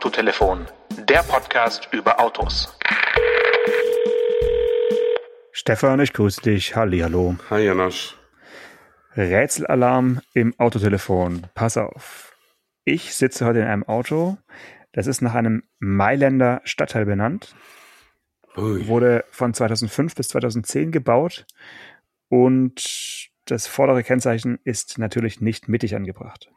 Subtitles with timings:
[0.00, 0.66] Autotelefon,
[1.10, 2.74] der Podcast über Autos.
[5.52, 6.74] Stefan, ich grüße dich.
[6.74, 7.36] Hallihallo.
[7.50, 8.16] Hi Janosch.
[9.14, 11.48] Rätselalarm im Autotelefon.
[11.54, 12.34] Pass auf.
[12.86, 14.38] Ich sitze heute in einem Auto.
[14.92, 17.54] Das ist nach einem Mailänder Stadtteil benannt.
[18.56, 18.86] Ui.
[18.86, 21.44] Wurde von 2005 bis 2010 gebaut.
[22.30, 26.50] Und das vordere Kennzeichen ist natürlich nicht mittig angebracht.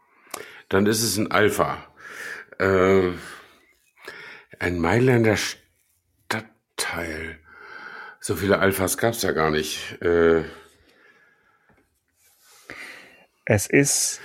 [0.70, 1.90] Dann ist es ein Alpha.
[2.63, 3.12] Äh,
[4.59, 5.35] ein Mailänder
[6.27, 7.38] Stadtteil.
[8.20, 10.02] So viele Alphas gab es ja gar nicht.
[10.02, 10.44] Äh,
[13.45, 14.21] Es ist.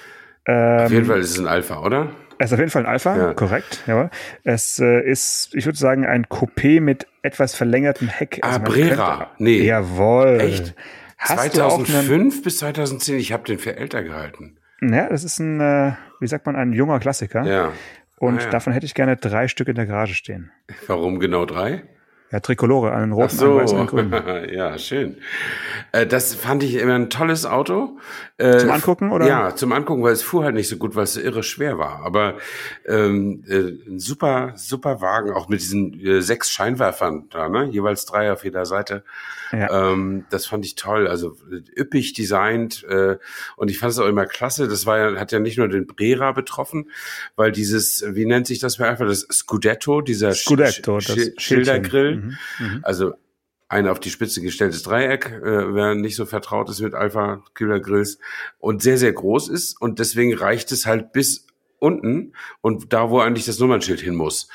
[0.47, 2.13] auf jeden Ähm, Fall ist es ein Alpha, oder?
[2.39, 3.35] es ist auf jeden Fall ein Alpha, Ja.
[3.35, 3.83] korrekt.
[3.87, 4.11] Jawohl.
[4.45, 8.39] Es äh, ist, ich würde sagen, ein Coupé mit etwas verlängertem Heck.
[8.43, 9.17] Ah, man Brera.
[9.19, 9.63] könnte- Nee.
[9.65, 10.39] Jawohl.
[10.41, 10.75] Echt?
[11.17, 14.57] Hast du auch einen, 2005 bis 2010, ich habe den für älter gehalten.
[14.81, 17.43] Ja, das ist ein, äh, wie sagt man, ein junger Klassiker.
[17.43, 17.73] Ja.
[18.19, 18.51] Und Ah, ja.
[18.51, 20.51] davon hätte ich gerne drei Stück in der Garage stehen.
[20.87, 21.85] Warum genau drei?
[22.31, 24.51] Ja, Tricolore, einen Ach roten, so, einen weißen, einen grünen.
[24.55, 25.17] ja, schön.
[25.93, 27.99] Äh, das fand ich immer ein tolles Auto.
[28.37, 29.27] Äh, Zum Angucken, oder?
[29.27, 31.79] Ja, zum Angucken, weil es fuhr halt nicht so gut, weil es so irre schwer
[31.79, 32.03] war.
[32.05, 32.35] Aber
[32.87, 37.65] ähm, äh, ein super, super Wagen, auch mit diesen äh, sechs Scheinwerfern da, ne?
[37.65, 39.03] Jeweils drei auf jeder Seite.
[39.51, 39.93] Ja.
[39.93, 41.35] Ähm, das fand ich toll, also
[41.77, 43.17] üppig designt äh,
[43.57, 44.69] und ich fand es auch immer klasse.
[44.69, 46.91] Das war ja, hat ja nicht nur den Brera betroffen,
[47.35, 51.15] weil dieses, wie nennt sich das bei einfach das Scudetto, dieser Sch- Scudetto, das Sch-
[51.17, 51.41] Schildchen.
[51.41, 52.81] Schildergrill, Mhm, mhm.
[52.83, 53.15] also
[53.69, 57.81] ein auf die Spitze gestelltes Dreieck, äh, wer nicht so vertraut ist mit Alpha Killer
[57.81, 58.19] Grills
[58.59, 61.47] und sehr sehr groß ist und deswegen reicht es halt bis
[61.79, 64.49] unten und da wo eigentlich das Nummernschild hin muss.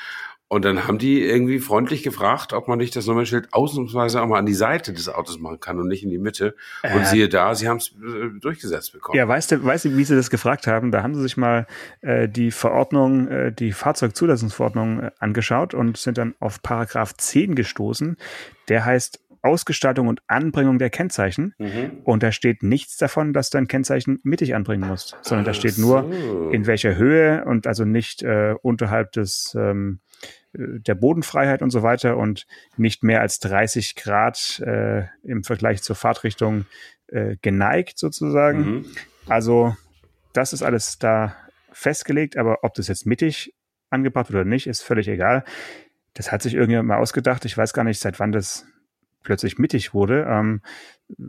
[0.54, 4.38] Und dann haben die irgendwie freundlich gefragt, ob man nicht das Nummernschild ausnahmsweise auch mal
[4.38, 6.54] an die Seite des Autos machen kann und nicht in die Mitte.
[6.84, 7.04] Und Äh.
[7.06, 9.18] siehe da, sie haben es äh, durchgesetzt bekommen.
[9.18, 10.92] Ja, weißt du, weißt du, wie sie das gefragt haben?
[10.92, 11.66] Da haben sie sich mal
[12.02, 18.16] äh, die Verordnung, äh, die Fahrzeugzulassungsverordnung äh, angeschaut und sind dann auf Paragraph 10 gestoßen.
[18.68, 21.54] Der heißt Ausgestaltung und Anbringung der Kennzeichen.
[21.58, 21.98] Mhm.
[22.04, 25.78] Und da steht nichts davon, dass du ein Kennzeichen mittig anbringen musst, sondern da steht
[25.78, 26.10] nur,
[26.52, 30.13] in welcher Höhe und also nicht äh, unterhalb des ähm, äh,
[30.56, 35.96] der Bodenfreiheit und so weiter und nicht mehr als 30 Grad äh, im Vergleich zur
[35.96, 36.66] Fahrtrichtung
[37.08, 38.58] äh, geneigt sozusagen.
[38.58, 38.86] Mhm.
[39.26, 39.76] Also
[40.32, 41.34] das ist alles da
[41.72, 43.54] festgelegt, aber ob das jetzt mittig
[43.90, 45.44] angebracht wird oder nicht, ist völlig egal.
[46.14, 47.44] Das hat sich irgendjemand mal ausgedacht.
[47.44, 48.66] Ich weiß gar nicht, seit wann das
[49.24, 50.24] plötzlich mittig wurde.
[50.28, 50.60] Ähm,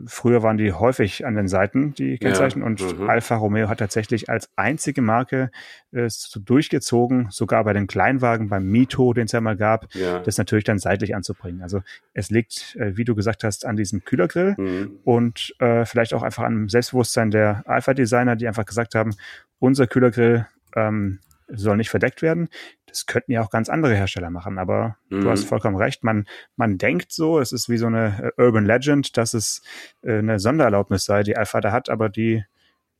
[0.06, 3.10] früher waren die häufig an den Seiten, die Kennzeichen, und mhm.
[3.10, 5.50] Alfa Romeo hat tatsächlich als einzige Marke
[5.92, 9.92] äh, es so durchgezogen, sogar bei den Kleinwagen, beim Mito, den es ja mal gab,
[9.94, 10.20] Ja.
[10.20, 11.62] das natürlich dann seitlich anzubringen.
[11.62, 11.82] Also
[12.14, 14.98] es liegt, äh, wie du gesagt hast, an diesem Kühlergrill Mhm.
[15.04, 19.14] und äh, vielleicht auch einfach am Selbstbewusstsein der Alpha-Designer, die einfach gesagt haben,
[19.58, 20.46] unser Kühlergrill
[20.76, 21.18] ähm,
[21.48, 22.48] soll nicht verdeckt werden.
[22.96, 25.20] Das könnten ja auch ganz andere Hersteller machen, aber Mhm.
[25.20, 26.02] du hast vollkommen recht.
[26.02, 26.26] Man,
[26.56, 29.60] man denkt so, es ist wie so eine äh, Urban Legend, dass es
[30.02, 32.44] äh, eine Sondererlaubnis sei, die Alpha da hat, aber die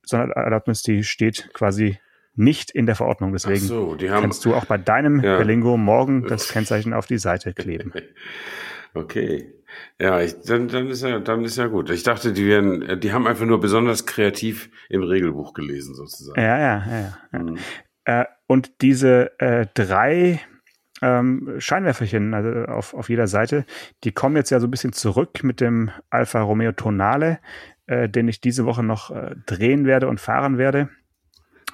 [0.02, 1.98] Sondererlaubnis, die steht quasi
[2.34, 3.32] nicht in der Verordnung.
[3.32, 5.38] Deswegen so, haben kannst du auch bei deinem Ja.
[5.38, 7.92] Berlingo morgen das Kennzeichen auf die Seite kleben.
[8.94, 9.52] Okay.
[10.00, 11.90] Ja, ich, dann, dann ist ja, dann ist ja gut.
[11.90, 16.40] Ich dachte, die werden, die haben einfach nur besonders kreativ im Regelbuch gelesen, sozusagen.
[16.40, 16.90] Ja, ja, ja.
[16.90, 17.18] ja.
[17.32, 17.38] ja.
[17.38, 17.58] Mhm.
[18.06, 20.40] Äh, und diese äh, drei
[21.02, 23.66] ähm, Scheinwerferchen also auf, auf jeder Seite,
[24.04, 27.40] die kommen jetzt ja so ein bisschen zurück mit dem Alfa Romeo Tonale,
[27.86, 30.88] äh, den ich diese Woche noch äh, drehen werde und fahren werde.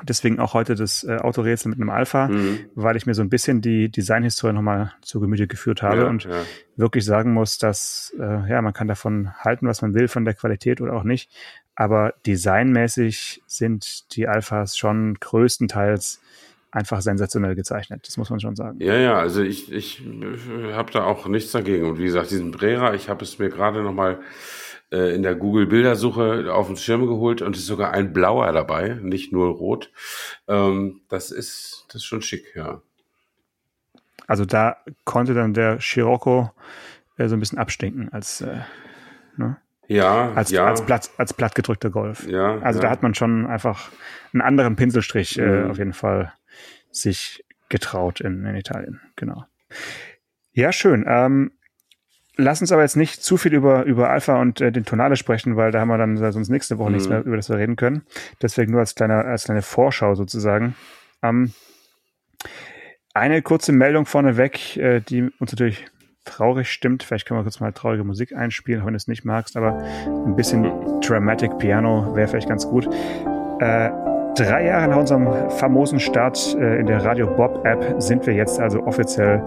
[0.09, 2.61] Deswegen auch heute das äh, Autorätsel mit einem Alpha, Mhm.
[2.75, 6.25] weil ich mir so ein bisschen die Designhistorie nochmal zu Gemüte geführt habe Ja, und
[6.25, 6.43] ja.
[6.77, 10.35] wirklich sagen muss, dass äh, ja man kann davon halten, was man will, von der
[10.35, 11.31] Qualität oder auch nicht.
[11.75, 16.21] Aber designmäßig sind die Alphas schon größtenteils
[16.71, 18.07] einfach sensationell gezeichnet.
[18.07, 18.79] Das muss man schon sagen.
[18.81, 20.03] Ja, ja, also ich, ich
[20.73, 21.85] habe da auch nichts dagegen.
[21.87, 24.21] Und wie gesagt, diesen Brera, ich habe es mir gerade nochmal
[24.93, 29.33] äh, in der Google-Bildersuche auf den Schirm geholt und ist sogar ein blauer dabei, nicht
[29.33, 29.91] nur rot.
[30.49, 32.83] Ähm, das ist das ist schon schick, ja.
[34.27, 36.51] Also da konnte dann der Scirocco
[37.19, 38.59] äh, so ein bisschen abstinken als, äh,
[39.37, 39.57] ne?
[39.89, 42.27] Ja, als, ja, als, platt, als plattgedrückter Golf.
[42.29, 42.59] ja.
[42.61, 42.85] Also ja.
[42.85, 43.91] da hat man schon einfach
[44.33, 45.71] einen anderen Pinselstrich äh, Mhm.
[45.71, 46.33] auf jeden Fall
[46.91, 49.01] sich getraut in, in Italien.
[49.17, 49.45] Genau.
[50.53, 51.05] Ja, schön.
[51.09, 51.53] Ähm,
[52.37, 55.57] lass uns aber jetzt nicht zu viel über, über Alpha und äh, den Tonale sprechen,
[55.57, 57.15] weil da haben wir dann sonst nächste Woche nichts Mhm.
[57.15, 58.03] mehr, über das wir reden können.
[58.41, 60.75] Deswegen nur als kleine, als kleine Vorschau sozusagen.
[61.23, 61.53] Ähm,
[63.15, 65.85] eine kurze Meldung vorneweg, äh, die uns natürlich
[66.25, 67.03] traurig stimmt.
[67.03, 70.37] Vielleicht können wir kurz mal traurige Musik einspielen, wenn du es nicht magst, aber ein
[70.37, 70.71] bisschen
[71.01, 72.89] Dramatic Piano wäre vielleicht ganz gut.
[73.61, 73.91] Äh,
[74.35, 78.59] Drei Jahre nach unserem famosen Start äh, in der Radio Bob App sind wir jetzt
[78.59, 79.43] also offiziell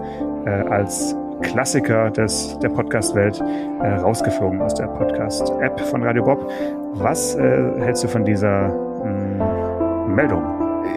[0.46, 6.50] äh, als Klassiker des, der Podcast-Welt äh, rausgeflogen aus der Podcast-App von Radio Bob.
[6.94, 10.42] Was äh, hältst du von dieser mh, Meldung?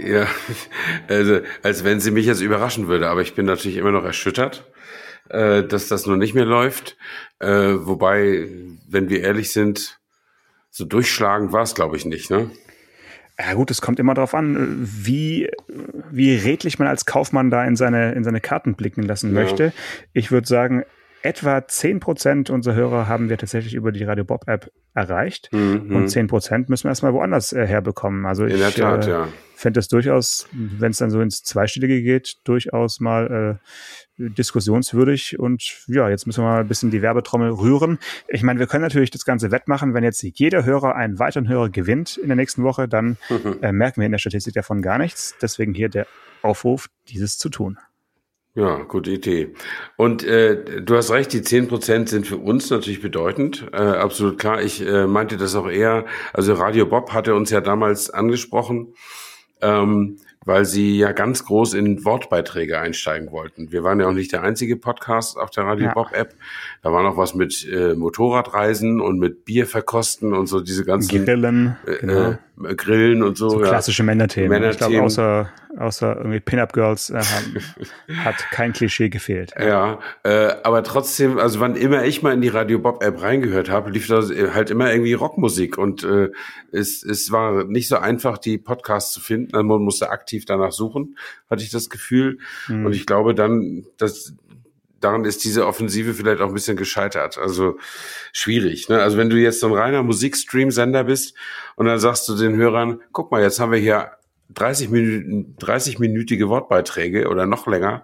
[0.03, 0.27] Ja,
[1.07, 4.65] also als wenn sie mich jetzt überraschen würde, aber ich bin natürlich immer noch erschüttert,
[5.30, 6.97] äh, dass das nur nicht mehr läuft.
[7.39, 8.47] Äh, wobei,
[8.88, 10.00] wenn wir ehrlich sind,
[10.69, 12.50] so durchschlagend war es, glaube ich, nicht, ne?
[13.39, 15.50] Ja gut, es kommt immer darauf an, wie,
[16.12, 19.41] wie redlich man als Kaufmann da in seine, in seine Karten blicken lassen ja.
[19.41, 19.71] möchte.
[20.12, 20.83] Ich würde sagen,
[21.21, 25.50] etwa zehn Prozent unserer Hörer haben wir tatsächlich über die Radio Bob App erreicht.
[25.51, 25.95] Mhm.
[25.95, 28.25] Und zehn Prozent müssen wir erstmal woanders äh, herbekommen.
[28.25, 29.27] Also ich äh, ja.
[29.56, 33.60] fände es durchaus, wenn es dann so ins Zweistellige geht, durchaus mal
[34.19, 35.39] äh, diskussionswürdig.
[35.39, 38.00] Und ja, jetzt müssen wir mal ein bisschen die Werbetrommel rühren.
[38.27, 39.94] Ich meine, wir können natürlich das Ganze wettmachen.
[39.94, 43.18] Wenn jetzt jeder Hörer einen weiteren Hörer gewinnt in der nächsten Woche, dann
[43.62, 45.36] äh, merken wir in der Statistik davon gar nichts.
[45.42, 46.07] Deswegen hier der
[46.42, 47.77] Aufruf, dieses zu tun.
[48.60, 49.54] Ja, gute Idee.
[49.96, 53.66] Und äh, du hast recht, die zehn Prozent sind für uns natürlich bedeutend.
[53.72, 54.62] Äh, absolut klar.
[54.62, 58.94] Ich äh, meinte das auch eher, also Radio Bob hatte uns ja damals angesprochen.
[59.62, 63.72] Ähm, weil sie ja ganz groß in Wortbeiträge einsteigen wollten.
[63.72, 65.94] Wir waren ja auch nicht der einzige Podcast auf der Radio ja.
[65.94, 66.34] Bob App.
[66.82, 71.78] Da war noch was mit äh, Motorradreisen und mit Bierverkosten und so diese ganzen Grillen,
[71.86, 72.38] äh, genau.
[72.64, 73.50] Äh, Grillen und so.
[73.50, 74.08] so klassische ja.
[74.08, 74.50] Männerthemen.
[74.50, 74.72] Männerthemen.
[74.72, 77.22] Ich glaube, außer außer irgendwie Pin-Up Girls äh,
[78.18, 79.54] hat kein Klischee gefehlt.
[79.60, 83.70] Ja, äh, aber trotzdem, also wann immer ich mal in die Radio Bob App reingehört
[83.70, 84.22] habe, lief da
[84.54, 86.30] halt immer irgendwie Rockmusik und äh,
[86.72, 89.56] es, es war nicht so einfach, die Podcasts zu finden.
[89.56, 91.18] Also man musste aktiv danach suchen,
[91.50, 92.40] hatte ich das Gefühl.
[92.68, 92.88] Mhm.
[92.88, 94.34] Und ich glaube dann, dass
[95.00, 97.38] daran ist diese Offensive vielleicht auch ein bisschen gescheitert.
[97.38, 97.78] Also
[98.34, 98.90] schwierig.
[98.90, 99.01] Ne?
[99.01, 101.36] Also wenn du jetzt so ein reiner Musikstream-Sender bist
[101.75, 104.12] und dann sagst du den Hörern, guck mal, jetzt haben wir hier
[104.54, 108.04] 30 Minuten, 30-minütige Wortbeiträge oder noch länger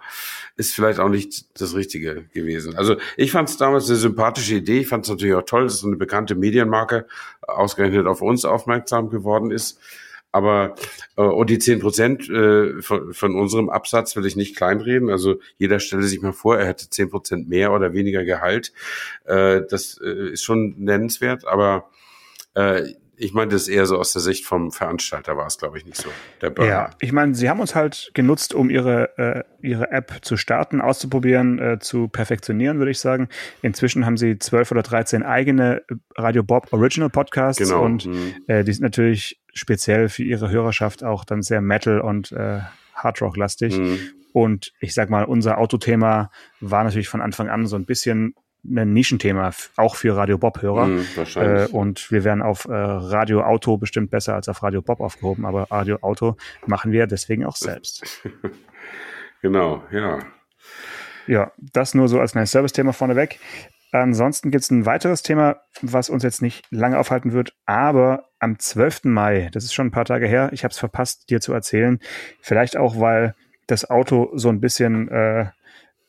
[0.57, 2.77] ist vielleicht auch nicht das Richtige gewesen.
[2.77, 4.79] Also ich fand es damals eine sympathische Idee.
[4.79, 7.07] Ich fand es natürlich auch toll, dass so eine bekannte Medienmarke
[7.41, 9.79] ausgerechnet auf uns aufmerksam geworden ist.
[10.35, 10.75] Aber
[11.15, 15.09] äh, und die zehn Prozent äh, von, von unserem Absatz will ich nicht kleinreden.
[15.09, 18.73] Also jeder stelle sich mal vor, er hätte zehn Prozent mehr oder weniger Gehalt.
[19.23, 21.47] Äh, das äh, ist schon nennenswert.
[21.47, 21.89] Aber
[22.53, 22.83] äh,
[23.17, 25.95] ich meine, das eher so aus der Sicht vom Veranstalter war es, glaube ich, nicht
[25.95, 26.09] so.
[26.41, 26.69] Der Burner.
[26.69, 30.81] Ja, ich meine, sie haben uns halt genutzt, um ihre, äh, ihre App zu starten,
[30.81, 33.29] auszuprobieren, äh, zu perfektionieren, würde ich sagen.
[33.61, 35.83] Inzwischen haben sie zwölf oder dreizehn eigene
[36.17, 37.85] Radio Bob Original Podcasts genau.
[37.85, 38.35] und mhm.
[38.47, 42.59] äh, die sind natürlich speziell für ihre Hörerschaft auch dann sehr Metal und äh,
[42.93, 43.77] Hardrock lastig.
[43.77, 43.99] Mhm.
[44.33, 46.29] Und ich sag mal, unser Autothema
[46.59, 48.35] war natürlich von Anfang an so ein bisschen
[48.65, 50.89] ein Nischenthema, auch für Radio Bob-Hörer.
[51.15, 51.69] Wahrscheinlich.
[51.69, 55.45] Äh, und wir werden auf äh, Radio Auto bestimmt besser als auf Radio Bob aufgehoben,
[55.45, 56.35] aber Radio Auto
[56.65, 58.23] machen wir deswegen auch selbst.
[59.41, 60.19] genau, ja.
[61.27, 63.39] Ja, das nur so als ein Service-Thema vorneweg.
[63.91, 68.59] Ansonsten gibt es ein weiteres Thema, was uns jetzt nicht lange aufhalten wird, aber am
[68.59, 69.05] 12.
[69.05, 71.99] Mai, das ist schon ein paar Tage her, ich habe es verpasst, dir zu erzählen.
[72.41, 73.35] Vielleicht auch, weil
[73.67, 75.47] das Auto so ein bisschen äh,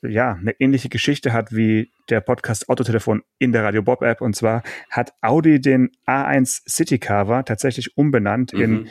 [0.03, 4.21] ja, eine ähnliche Geschichte hat wie der Podcast Autotelefon in der Radio Bob App.
[4.21, 8.61] Und zwar hat Audi den A1 City Carver tatsächlich umbenannt mhm.
[8.61, 8.89] in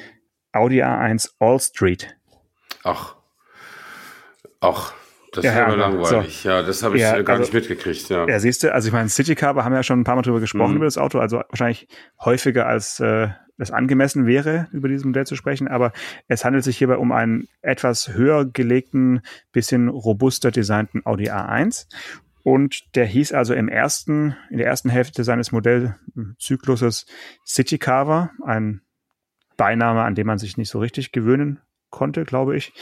[0.51, 2.15] Audi A1 All Street.
[2.83, 3.15] Ach.
[4.61, 4.93] Ach.
[5.35, 6.37] Das ja, ist ja, langweilig.
[6.37, 6.49] So.
[6.49, 8.09] Ja, das habe ich ja, gar also, nicht mitgekriegt.
[8.09, 8.27] Ja.
[8.27, 10.39] ja, siehst du, also ich meine, City Carver haben ja schon ein paar Mal drüber
[10.39, 10.77] gesprochen mhm.
[10.77, 11.87] über das Auto, also wahrscheinlich
[12.23, 13.27] häufiger als äh,
[13.57, 15.93] es angemessen wäre, über dieses Modell zu sprechen, aber
[16.27, 21.87] es handelt sich hierbei um einen etwas höher gelegten, bisschen robuster designten Audi A1.
[22.43, 27.07] Und der hieß also im ersten, in der ersten Hälfte seines Modellzykluses
[27.45, 28.81] City Carver, ein
[29.57, 32.73] Beiname, an dem man sich nicht so richtig gewöhnen konnte, glaube ich.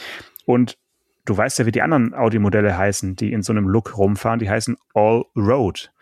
[0.44, 0.76] Und
[1.24, 4.38] du weißt ja, wie die anderen Audi-Modelle heißen, die in so einem Look rumfahren.
[4.38, 5.92] Die heißen All Road.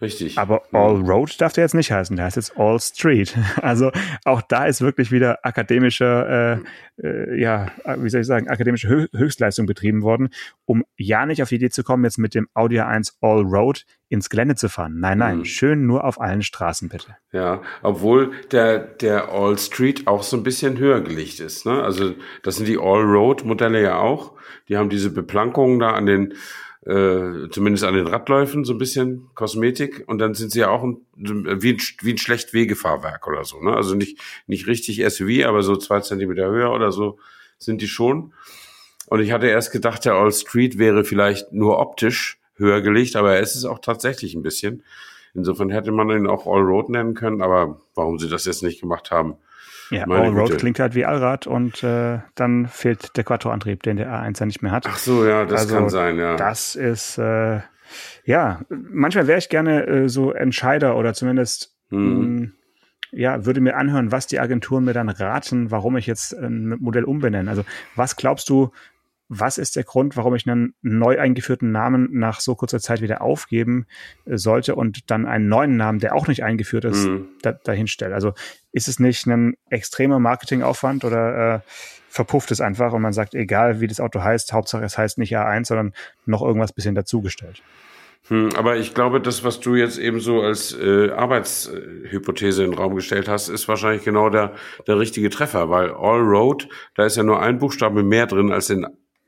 [0.00, 0.36] Richtig.
[0.36, 3.34] Aber All Road darf der jetzt nicht heißen, der heißt jetzt All Street.
[3.62, 3.90] Also
[4.24, 6.58] auch da ist wirklich wieder akademischer,
[7.00, 10.28] äh, äh, ja, wie soll ich sagen, akademische Hö Höchstleistung betrieben worden,
[10.66, 13.86] um ja nicht auf die Idee zu kommen, jetzt mit dem Audi A1 All Road
[14.08, 15.00] ins Gelände zu fahren.
[15.00, 15.44] Nein, nein, mhm.
[15.46, 17.16] schön nur auf allen Straßen bitte.
[17.32, 21.64] Ja, obwohl der, der All Street auch so ein bisschen höher gelegt ist.
[21.64, 21.82] Ne?
[21.82, 24.32] Also das sind die All Road Modelle ja auch.
[24.68, 26.34] Die haben diese Beplankungen da an den
[26.86, 30.84] äh, zumindest an den Radläufen so ein bisschen Kosmetik und dann sind sie ja auch
[30.84, 33.60] ein, wie, ein, wie ein schlecht Wegefahrwerk oder so.
[33.60, 33.74] Ne?
[33.74, 37.18] Also nicht, nicht richtig SUV, aber so zwei Zentimeter höher oder so
[37.58, 38.32] sind die schon.
[39.08, 43.34] Und ich hatte erst gedacht, der All Street wäre vielleicht nur optisch höher gelegt, aber
[43.34, 44.84] er ist es auch tatsächlich ein bisschen.
[45.34, 48.80] Insofern hätte man ihn auch All Road nennen können, aber warum sie das jetzt nicht
[48.80, 49.34] gemacht haben,
[49.90, 54.40] Ja, Allroad klingt halt wie Allrad und äh, dann fehlt der Quattro-Antrieb, den der A1
[54.40, 54.86] ja nicht mehr hat.
[54.88, 56.36] Ach so, ja, das also, kann sein, ja.
[56.36, 57.60] Das ist, äh,
[58.24, 61.98] ja, manchmal wäre ich gerne äh, so Entscheider oder zumindest mhm.
[61.98, 62.52] mh, mm,
[63.12, 67.04] ja, würde mir anhören, was die Agenturen mir dann raten, warum ich jetzt ein Modell
[67.04, 67.48] umbenenne.
[67.48, 67.64] Also
[67.94, 68.72] was glaubst du,
[69.28, 73.22] was ist der Grund, warum ich einen neu eingeführten Namen nach so kurzer Zeit wieder
[73.22, 73.86] aufgeben
[74.24, 77.28] äh, sollte und dann einen neuen Namen, der auch nicht eingeführt ist, mhm.
[77.42, 78.14] da, dahin stelle?
[78.14, 78.34] Also
[78.72, 81.60] ist es nicht ein extremer Marketingaufwand oder äh,
[82.08, 85.36] verpufft es einfach und man sagt, egal wie das Auto heißt, Hauptsache es heißt nicht
[85.36, 85.92] A1, sondern
[86.24, 87.62] noch irgendwas bisschen dazugestellt?
[88.28, 92.78] Hm, aber ich glaube, das, was du jetzt eben so als äh, Arbeitshypothese in den
[92.78, 94.54] Raum gestellt hast, ist wahrscheinlich genau der,
[94.86, 98.70] der richtige Treffer, weil All Road, da ist ja nur ein Buchstabe mehr drin als
[98.70, 98.86] in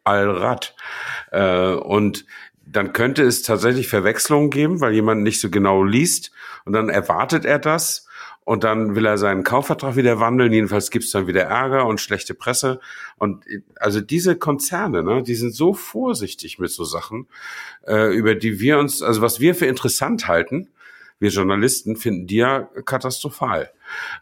[0.09, 0.75] Allrad.
[1.31, 2.25] Äh, und
[2.67, 6.33] dann könnte es tatsächlich Verwechslungen geben, weil jemand nicht so genau liest
[6.65, 8.09] und dann erwartet er das
[8.49, 10.53] und dann will er seinen Kaufvertrag wieder wandeln.
[10.53, 12.81] Jedenfalls gibt's dann wieder Ärger und schlechte Presse.
[13.19, 13.45] Und
[13.77, 17.27] also diese Konzerne, ne, die sind so vorsichtig mit so Sachen,
[17.87, 20.69] äh, über die wir uns, also was wir für interessant halten,
[21.19, 23.71] wir Journalisten finden die ja katastrophal.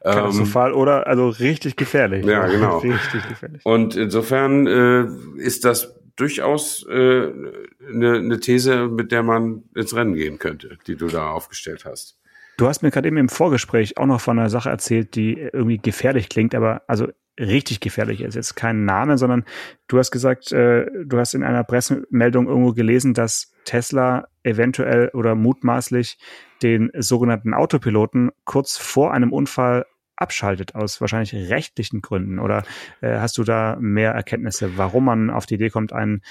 [0.03, 2.25] Katastrophal ähm, oder also richtig gefährlich.
[2.25, 2.79] Ja, genau.
[2.79, 3.65] richtig gefährlich.
[3.65, 5.07] Und insofern äh,
[5.39, 10.97] ist das durchaus äh, eine, eine These, mit der man ins Rennen gehen könnte, die
[10.97, 12.19] du da aufgestellt hast.
[12.57, 15.77] Du hast mir gerade eben im Vorgespräch auch noch von einer Sache erzählt, die irgendwie
[15.77, 18.35] gefährlich klingt, aber also richtig gefährlich ist.
[18.35, 19.45] Jetzt kein Name, sondern
[19.89, 25.35] du hast gesagt, äh, du hast in einer Pressemeldung irgendwo gelesen, dass Tesla eventuell oder
[25.35, 26.19] mutmaßlich
[26.63, 29.87] den sogenannten Autopiloten kurz vor einem Unfall
[30.17, 32.39] abschaltet aus wahrscheinlich rechtlichen Gründen?
[32.39, 32.65] Oder
[33.01, 36.23] äh, hast du da mehr Erkenntnisse, warum man auf die Idee kommt, einen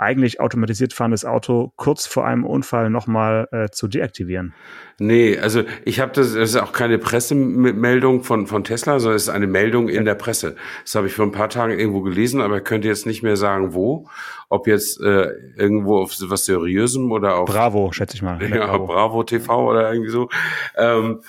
[0.00, 4.54] eigentlich automatisiert fahrendes Auto kurz vor einem Unfall nochmal äh, zu deaktivieren?
[4.98, 9.24] Nee, also ich habe das, das ist auch keine Pressemeldung von, von Tesla, sondern es
[9.24, 10.56] ist eine Meldung in der Presse.
[10.84, 13.36] Das habe ich vor ein paar Tagen irgendwo gelesen, aber ich könnte jetzt nicht mehr
[13.36, 14.08] sagen, wo.
[14.48, 18.38] Ob jetzt äh, irgendwo auf was Seriösem oder auf Bravo, schätze ich mal.
[18.50, 18.86] Ja, Bravo.
[18.86, 20.28] Bravo TV oder irgendwie so.
[20.76, 21.20] Ähm,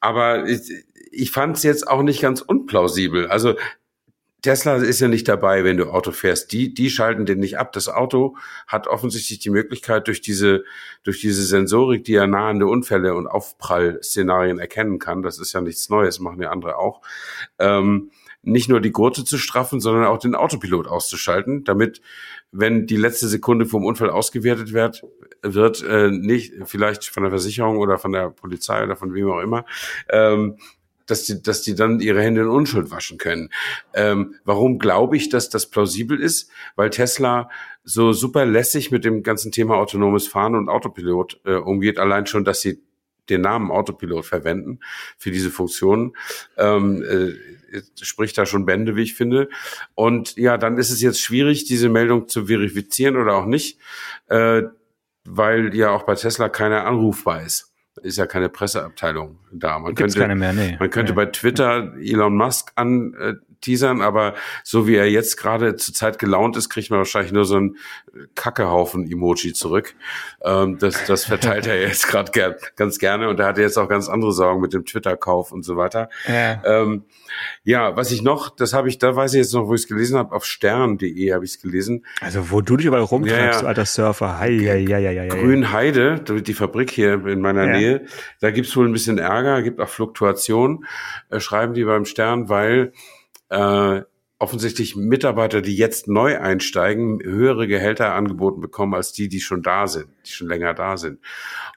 [0.00, 0.60] aber ich,
[1.12, 3.28] ich fand es jetzt auch nicht ganz unplausibel.
[3.28, 3.54] Also
[4.42, 6.52] Tesla ist ja nicht dabei, wenn du Auto fährst.
[6.52, 7.72] Die, die schalten den nicht ab.
[7.72, 10.64] Das Auto hat offensichtlich die Möglichkeit, durch diese,
[11.04, 15.88] durch diese Sensorik, die ja nahende Unfälle und Aufprallszenarien erkennen kann, das ist ja nichts
[15.88, 17.02] Neues, machen ja andere auch,
[17.60, 18.10] ähm,
[18.42, 22.02] nicht nur die Gurte zu straffen, sondern auch den Autopilot auszuschalten, damit,
[22.50, 25.04] wenn die letzte Sekunde vom Unfall ausgewertet wird,
[25.42, 29.40] wird äh, nicht vielleicht von der Versicherung oder von der Polizei oder von wem auch
[29.40, 29.64] immer,
[30.10, 30.56] ähm,
[31.06, 33.50] dass die, dass die dann ihre Hände in Unschuld waschen können.
[33.94, 36.50] Ähm, warum glaube ich, dass das plausibel ist?
[36.76, 37.50] Weil Tesla
[37.84, 42.44] so super lässig mit dem ganzen Thema autonomes Fahren und Autopilot äh, umgeht, allein schon,
[42.44, 42.80] dass sie
[43.28, 44.80] den Namen Autopilot verwenden
[45.16, 46.16] für diese Funktionen,
[46.56, 49.48] ähm, äh, spricht da schon Bände, wie ich finde.
[49.94, 53.78] Und ja, dann ist es jetzt schwierig, diese Meldung zu verifizieren oder auch nicht,
[54.28, 54.62] äh,
[55.24, 57.71] weil ja auch bei Tesla keiner anrufbar ist
[58.02, 59.78] ist ja keine Presseabteilung da.
[59.78, 60.76] Man Gibt's könnte, mehr, nee.
[60.78, 61.16] man könnte nee.
[61.16, 62.72] bei Twitter Elon Musk
[63.62, 67.44] anteasern, aber so wie er jetzt gerade zur Zeit gelaunt ist, kriegt man wahrscheinlich nur
[67.44, 67.76] so ein
[68.34, 69.94] Kackehaufen-Emoji zurück.
[70.44, 73.88] Ähm, das, das verteilt er jetzt gerade ger ganz gerne und er hatte jetzt auch
[73.88, 76.08] ganz andere Sorgen mit dem Twitter-Kauf und so weiter.
[76.26, 76.62] Ja.
[76.64, 77.04] Ähm,
[77.64, 79.88] ja, was ich noch, das habe ich, da weiß ich jetzt noch, wo ich es
[79.88, 82.04] gelesen habe, auf stern.de habe ich es gelesen.
[82.20, 83.60] Also wo du dich überall rumtreibst, ja, ja.
[83.60, 84.38] du alter Surfer.
[84.38, 85.28] Hei, hei, hei, hei, hei.
[85.28, 87.78] Grünheide, die Fabrik hier in meiner ja.
[87.78, 88.06] Nähe,
[88.40, 90.84] da gibt's wohl ein bisschen Ärger, gibt auch Fluktuation,
[91.30, 92.92] äh, schreiben die beim Stern, weil
[93.52, 94.02] äh,
[94.38, 99.86] offensichtlich Mitarbeiter, die jetzt neu einsteigen, höhere Gehälter angeboten bekommen als die, die schon da
[99.86, 101.20] sind, die schon länger da sind.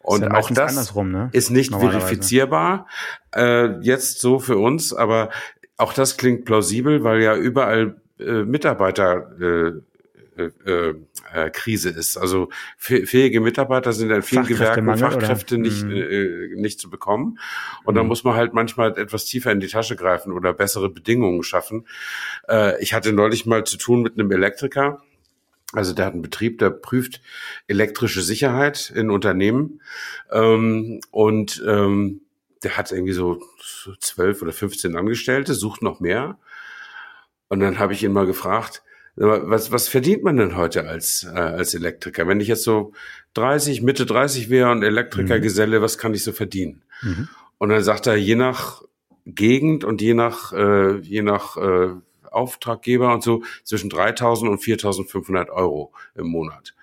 [0.02, 1.30] Und ja auch das ne?
[1.32, 2.88] ist nicht verifizierbar
[3.36, 5.30] äh, jetzt so für uns, aber
[5.78, 10.96] auch das klingt plausibel, weil ja überall äh, Mitarbeiter äh, äh,
[11.36, 12.18] äh, Krise ist.
[12.18, 15.92] Also fähige Mitarbeiter sind in vielen Gewerken Fachkräfte nicht, mhm.
[15.92, 17.40] äh, nicht zu bekommen.
[17.84, 18.10] Und dann mhm.
[18.10, 21.88] muss man halt manchmal etwas tiefer in die Tasche greifen oder bessere Bedingungen schaffen.
[22.48, 25.02] Äh, ich hatte neulich mal zu tun mit einem Elektriker.
[25.74, 27.22] Also der hat einen Betrieb, der prüft
[27.68, 29.82] elektrische Sicherheit in Unternehmen.
[30.32, 32.22] Ähm, und ähm,
[32.64, 33.42] der hat irgendwie so
[34.00, 36.40] zwölf oder 15 Angestellte, sucht noch mehr.
[37.48, 38.84] Und dann habe ich ihn mal gefragt,
[39.16, 42.28] was, was verdient man denn heute als, äh, als Elektriker?
[42.28, 42.92] Wenn ich jetzt so
[43.34, 45.84] 30, Mitte 30 wäre und Elektrikergeselle, mhm.
[45.84, 46.84] was kann ich so verdienen?
[47.02, 47.30] Mhm.
[47.58, 48.82] Und dann sagt er, je nach
[49.26, 51.90] Gegend und je nach, äh, je nach äh,
[52.30, 56.76] Auftraggeber und so zwischen 3.000 und 4.500 Euro im Monat.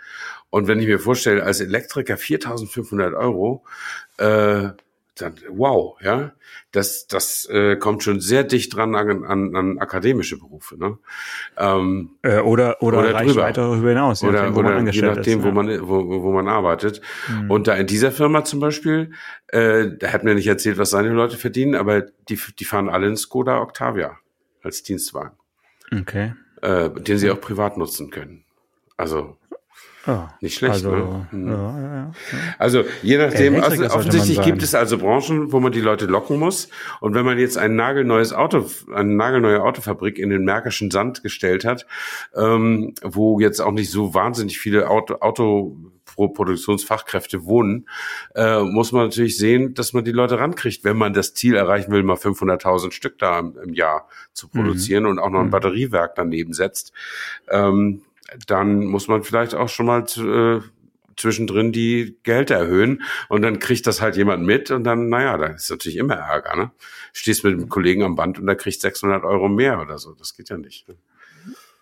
[0.51, 3.65] Und wenn ich mir vorstelle, als Elektriker 4.500 Euro,
[4.19, 4.71] äh,
[5.15, 6.33] dann, wow, ja,
[6.71, 10.79] das, das äh, kommt schon sehr dicht dran an, an, an akademische Berufe.
[10.79, 10.99] Ne?
[11.59, 13.43] Ähm, äh, oder oder, oder drüber.
[13.43, 15.55] weiter darüber hinaus, oder, nachdem, wo oder man angestellt je nachdem, ist, wo ja.
[15.55, 17.03] man wo, wo man arbeitet.
[17.29, 17.51] Mhm.
[17.51, 19.13] Und da in dieser Firma zum Beispiel,
[19.49, 23.07] äh, da hat mir nicht erzählt, was seine Leute verdienen, aber die, die fahren alle
[23.07, 24.19] in Skoda Octavia
[24.63, 25.37] als Dienstwagen.
[25.95, 26.33] Okay.
[26.63, 28.45] Äh, den sie auch privat nutzen können.
[28.97, 29.37] Also
[30.07, 31.27] Oh, nicht schlecht, also, ne?
[31.31, 31.49] Hm.
[31.49, 32.13] Ja, ja, ja.
[32.59, 36.69] Also je nachdem, also, offensichtlich gibt es also Branchen, wo man die Leute locken muss.
[37.01, 41.65] Und wenn man jetzt ein nagelneues Auto, eine nagelneue Autofabrik in den Märkischen Sand gestellt
[41.65, 41.87] hat,
[42.35, 45.77] ähm, wo jetzt auch nicht so wahnsinnig viele Auto, Auto
[46.17, 47.89] Produktionsfachkräfte wohnen,
[48.35, 51.93] äh, muss man natürlich sehen, dass man die Leute rankriegt, wenn man das Ziel erreichen
[51.93, 55.11] will, mal 500.000 Stück da im, im, Jahr zu produzieren mhm.
[55.11, 55.51] und auch noch ein mhm.
[55.51, 56.93] Batteriewerk daneben setzt.
[57.49, 58.03] Ähm,
[58.47, 60.61] dann muss man vielleicht auch schon mal äh,
[61.17, 65.47] zwischendrin die Gehälter erhöhen und dann kriegt das halt jemand mit und dann, naja, da
[65.47, 66.71] ist natürlich immer Ärger, ne?
[67.13, 70.35] Stehst mit einem Kollegen am Band und der kriegt 600 Euro mehr oder so, das
[70.35, 70.89] geht ja nicht.
[70.89, 70.97] Ne?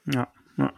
[0.07, 0.73] Ja, ja.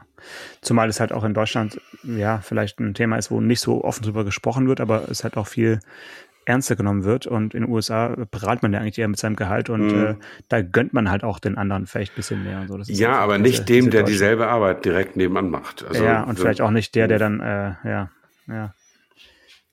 [0.61, 4.05] Zumal es halt auch in Deutschland, ja, vielleicht ein Thema ist, wo nicht so offen
[4.05, 5.81] drüber gesprochen wird, aber es halt auch viel
[6.45, 7.27] ernster genommen wird.
[7.27, 10.05] Und in den USA prahlt man ja eigentlich eher mit seinem Gehalt und mhm.
[10.05, 10.15] äh,
[10.49, 12.61] da gönnt man halt auch den anderen vielleicht ein bisschen mehr.
[12.69, 12.93] Und so.
[12.93, 15.85] ja, aber nicht dem, der dieselbe Arbeit direkt nebenan macht.
[15.87, 18.11] Also, ja, und so, vielleicht auch nicht der, der dann, äh, ja,
[18.49, 18.75] ja,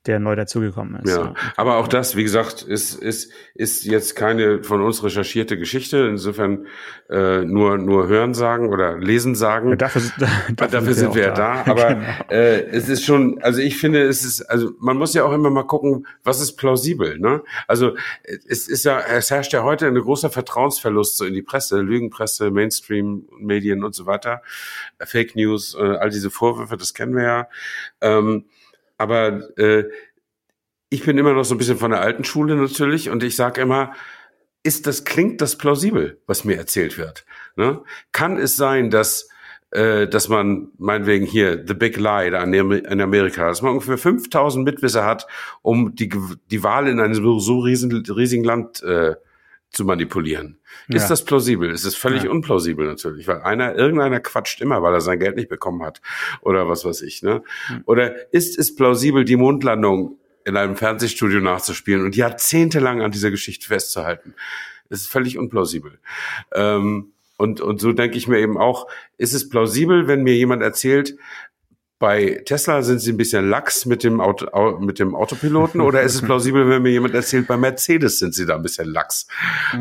[0.05, 1.11] der neu dazugekommen ist.
[1.11, 1.25] Ja.
[1.25, 1.33] ja.
[1.57, 6.07] aber auch das, wie gesagt, ist, ist, ist jetzt keine von uns recherchierte Geschichte.
[6.09, 6.67] Insofern
[7.09, 9.71] äh, nur, nur hören sagen oder lesen sagen.
[9.71, 11.63] Ja, dafür, dafür, dafür sind wir ja da.
[11.63, 11.71] da.
[11.71, 12.05] Aber genau.
[12.29, 15.49] äh, es ist schon, also ich finde, es ist, also man muss ja auch immer
[15.49, 17.19] mal gucken, was ist plausibel.
[17.19, 17.43] Ne?
[17.67, 21.81] Also es ist ja, es herrscht ja heute ein großer Vertrauensverlust so in die Presse,
[21.81, 24.41] Lügenpresse, Mainstream-Medien und so weiter,
[24.99, 27.47] Fake News, äh, all diese Vorwürfe, das kennen wir ja.
[27.99, 28.45] Ähm,
[28.99, 29.85] aber äh,
[30.89, 33.61] ich bin immer noch so ein bisschen von der alten Schule natürlich und ich sage
[33.61, 33.93] immer,
[34.61, 37.25] ist das klingt das plausibel, was mir erzählt wird?
[37.55, 37.81] Ne?
[38.11, 39.29] Kann es sein, dass
[39.71, 44.65] äh, dass man meinetwegen hier The Big Lie da in Amerika, dass man ungefähr 5000
[44.65, 45.27] Mitwisser hat,
[45.61, 46.09] um die
[46.49, 49.15] die Wahl in einem so riesen, riesigen Land äh,
[49.71, 50.59] zu manipulieren.
[50.87, 51.09] Ist ja.
[51.09, 51.69] das plausibel?
[51.69, 52.31] Es ist völlig ja.
[52.31, 56.01] unplausibel natürlich, weil einer, irgendeiner quatscht immer, weil er sein Geld nicht bekommen hat
[56.41, 57.21] oder was weiß ich.
[57.21, 57.43] Ne?
[57.69, 57.83] Mhm.
[57.85, 63.67] Oder ist es plausibel, die Mondlandung in einem Fernsehstudio nachzuspielen und jahrzehntelang an dieser Geschichte
[63.67, 64.33] festzuhalten?
[64.89, 65.99] Es ist völlig unplausibel.
[66.53, 70.61] Ähm, und, und so denke ich mir eben auch, ist es plausibel, wenn mir jemand
[70.61, 71.15] erzählt,
[71.99, 76.15] bei Tesla sind sie ein bisschen lax mit dem, Auto, mit dem Autopiloten oder ist
[76.15, 79.27] es plausibel, wenn mir jemand erzählt, bei Mercedes sind sie da ein bisschen lax?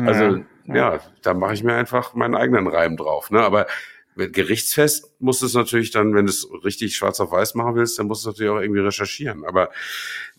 [0.05, 3.31] Also ja, ja da mache ich mir einfach meinen eigenen Reim drauf.
[3.31, 3.39] Ne?
[3.39, 3.67] Aber
[4.15, 8.07] gerichtsfest muss es natürlich dann, wenn du es richtig schwarz auf weiß machen willst, dann
[8.07, 9.45] musst du es natürlich auch irgendwie recherchieren.
[9.45, 9.69] Aber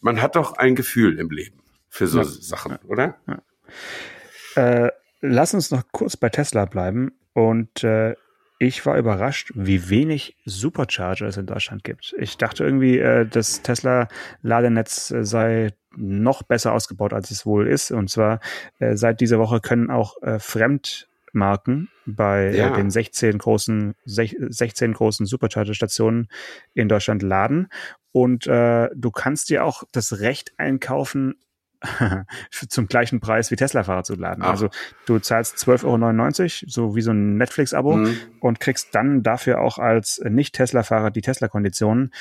[0.01, 2.25] man hat doch ein Gefühl im Leben für so ja.
[2.25, 3.16] Sachen, oder?
[3.27, 4.85] Ja.
[4.85, 8.14] Äh, lass uns noch kurz bei Tesla bleiben und äh,
[8.62, 12.14] ich war überrascht, wie wenig Supercharger es in Deutschland gibt.
[12.18, 17.90] Ich dachte irgendwie, äh, das Tesla-Ladenetz äh, sei noch besser ausgebaut, als es wohl ist.
[17.90, 18.38] Und zwar
[18.79, 22.77] äh, seit dieser Woche können auch äh, Fremdmarken bei äh, ja.
[22.77, 26.29] den 16 großen, 16 großen Supercharger-Stationen
[26.75, 27.68] in Deutschland laden.
[28.12, 31.37] Und äh, du kannst dir auch das Recht einkaufen,
[32.51, 34.43] zum gleichen Preis wie Tesla-Fahrer zu laden.
[34.43, 34.51] Ach.
[34.51, 34.69] Also
[35.07, 38.16] du zahlst 12,99 Euro, so wie so ein Netflix-Abo mhm.
[38.40, 42.12] und kriegst dann dafür auch als Nicht-Tesla-Fahrer die Tesla-Konditionen.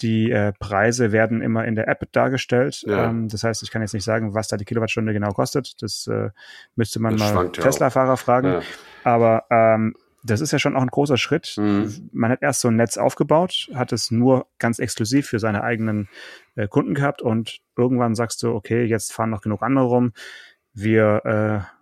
[0.00, 2.82] Die äh, Preise werden immer in der App dargestellt.
[2.86, 3.10] Ja.
[3.10, 5.80] Ähm, das heißt, ich kann jetzt nicht sagen, was da die Kilowattstunde genau kostet.
[5.82, 6.30] Das äh,
[6.74, 8.48] müsste man das mal Tesla-Fahrer fragen.
[8.48, 8.62] Ja.
[9.04, 11.54] Aber ähm, das ist ja schon auch ein großer Schritt.
[11.58, 12.08] Mhm.
[12.12, 16.08] Man hat erst so ein Netz aufgebaut, hat es nur ganz exklusiv für seine eigenen
[16.56, 20.12] äh, Kunden gehabt und irgendwann sagst du, okay, jetzt fahren noch genug andere rum.
[20.72, 21.24] Wir
[21.64, 21.74] äh,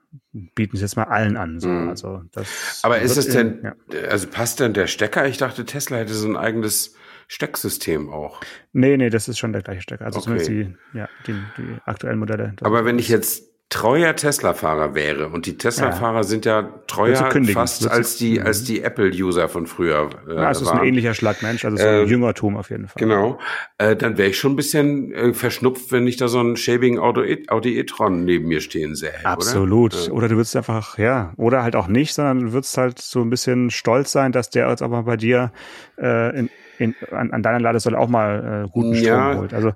[0.55, 1.61] bieten es jetzt mal allen an.
[1.61, 1.69] So.
[1.69, 1.89] Mhm.
[1.89, 3.75] Also das Aber ist es denn, ja.
[4.09, 5.27] also passt denn der Stecker?
[5.27, 6.95] Ich dachte, Tesla hätte so ein eigenes
[7.29, 8.41] Stecksystem auch.
[8.73, 10.05] Nee, nee, das ist schon der gleiche Stecker.
[10.05, 10.25] Also okay.
[10.25, 12.55] zumindest die, ja, die, die aktuellen Modelle.
[12.61, 16.23] Aber wenn ich jetzt treuer Tesla-Fahrer wäre und die Tesla-Fahrer ja.
[16.25, 20.11] sind ja treuer fast als die als die Apple-User von früher.
[20.29, 23.01] Äh, ja, es ist ein ähnlicher Schlagmensch, also so ein äh, Jüngertum auf jeden Fall.
[23.01, 23.39] Genau,
[23.79, 26.99] äh, dann wäre ich schon ein bisschen äh, verschnupft, wenn ich da so einen schäbigen
[26.99, 29.25] Audi, Audi e-tron neben mir stehen sähe.
[29.25, 29.95] Absolut.
[29.95, 30.15] Oder?
[30.15, 33.31] oder du würdest einfach ja oder halt auch nicht, sondern du würdest halt so ein
[33.31, 35.51] bisschen stolz sein, dass der jetzt aber bei dir
[35.99, 39.35] äh, in, in, an, an deiner Ladesäule auch mal äh, guten Strom ja.
[39.35, 39.55] holt.
[39.55, 39.73] Also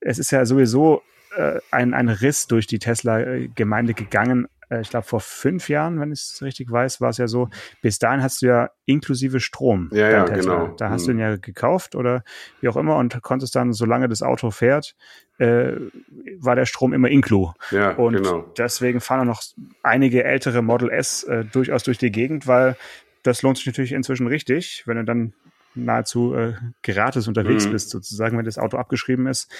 [0.00, 1.00] es ist ja sowieso
[1.38, 6.12] äh, ein, ein Riss durch die Tesla-Gemeinde gegangen, äh, ich glaube vor fünf Jahren, wenn
[6.12, 7.48] ich es richtig weiß, war es ja so,
[7.82, 9.90] bis dahin hast du ja inklusive Strom.
[9.92, 10.64] Ja, ja, Tesla.
[10.64, 10.74] genau.
[10.76, 11.06] Da hast mhm.
[11.06, 12.24] du ihn ja gekauft oder
[12.60, 14.94] wie auch immer und konntest dann, solange das Auto fährt,
[15.38, 15.72] äh,
[16.38, 17.52] war der Strom immer inklu.
[17.70, 18.52] Ja, und genau.
[18.56, 19.42] deswegen fahren auch noch
[19.82, 22.76] einige ältere Model S äh, durchaus durch die Gegend, weil
[23.22, 25.32] das lohnt sich natürlich inzwischen richtig, wenn du dann
[25.74, 27.72] nahezu äh, gratis unterwegs mhm.
[27.72, 29.52] bist, sozusagen, wenn das Auto abgeschrieben ist.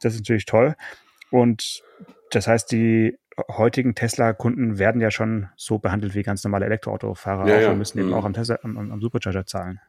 [0.00, 0.74] Das ist natürlich toll.
[1.30, 1.82] Und
[2.30, 3.18] das heißt, die
[3.50, 7.70] heutigen Tesla-Kunden werden ja schon so behandelt wie ganz normale Elektroautofahrer ja, auch ja.
[7.72, 8.14] und müssen eben mhm.
[8.14, 9.80] auch am, Tesla, am, am Supercharger zahlen.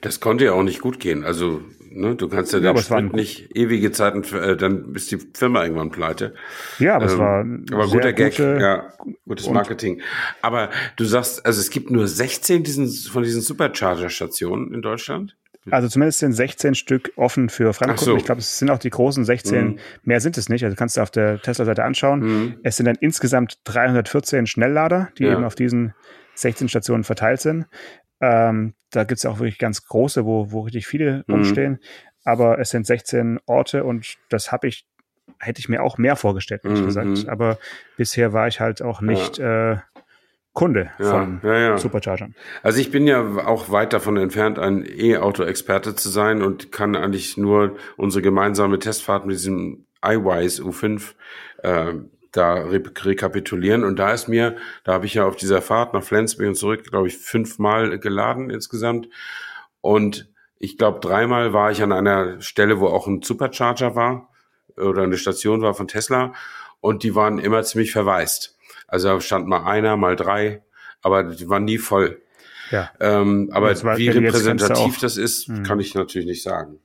[0.00, 1.24] Das konnte ja auch nicht gut gehen.
[1.24, 5.64] Also, ne, du kannst ja, ja den nicht ewige Zeiten, äh, dann ist die Firma
[5.64, 6.34] irgendwann pleite.
[6.78, 8.92] Ja, aber ähm, es war aber guter Gag, gute, ja,
[9.26, 10.00] gutes Marketing.
[10.40, 15.36] Aber du sagst, also es gibt nur 16 diesen, von diesen Supercharger-Stationen in Deutschland?
[15.70, 18.14] Also zumindest sind 16 Stück offen für Fremdkunden.
[18.14, 18.16] So.
[18.16, 19.64] Ich glaube, es sind auch die großen 16.
[19.64, 19.78] Mhm.
[20.02, 20.64] Mehr sind es nicht.
[20.64, 22.20] Also kannst du auf der Tesla-Seite anschauen.
[22.20, 22.58] Mhm.
[22.62, 25.32] Es sind dann insgesamt 314 Schnelllader, die ja.
[25.32, 25.94] eben auf diesen
[26.34, 27.66] 16 Stationen verteilt sind.
[28.20, 31.34] Ähm, da gibt es auch wirklich ganz große, wo, wo richtig viele mhm.
[31.34, 31.78] rumstehen.
[32.24, 34.86] Aber es sind 16 Orte und das habe ich,
[35.38, 36.86] hätte ich mir auch mehr vorgestellt, ehrlich mhm.
[36.86, 37.28] gesagt.
[37.28, 37.58] Aber
[37.96, 39.72] bisher war ich halt auch nicht ja.
[39.72, 39.78] äh,
[40.52, 41.78] Kunde ja, von ja, ja.
[41.78, 42.34] Superchargern.
[42.62, 47.38] Also ich bin ja auch weit davon entfernt, ein E-Auto-Experte zu sein und kann eigentlich
[47.38, 51.14] nur unsere gemeinsame Testfahrt mit diesem iWise U5
[51.62, 51.94] äh,
[52.32, 53.84] da re rekapitulieren.
[53.84, 56.84] Und da ist mir, da habe ich ja auf dieser Fahrt nach Flensburg und zurück,
[56.84, 59.08] glaube ich, fünfmal geladen insgesamt.
[59.80, 64.28] Und ich glaube, dreimal war ich an einer Stelle, wo auch ein Supercharger war
[64.76, 66.34] oder eine Station war von Tesla.
[66.80, 68.58] Und die waren immer ziemlich verwaist.
[68.92, 70.62] Also da stand mal einer, mal drei,
[71.00, 72.20] aber die waren nie voll.
[72.70, 72.90] Ja.
[73.00, 75.62] Ähm, aber war, wie repräsentativ das ist, mh.
[75.62, 76.78] kann ich natürlich nicht sagen.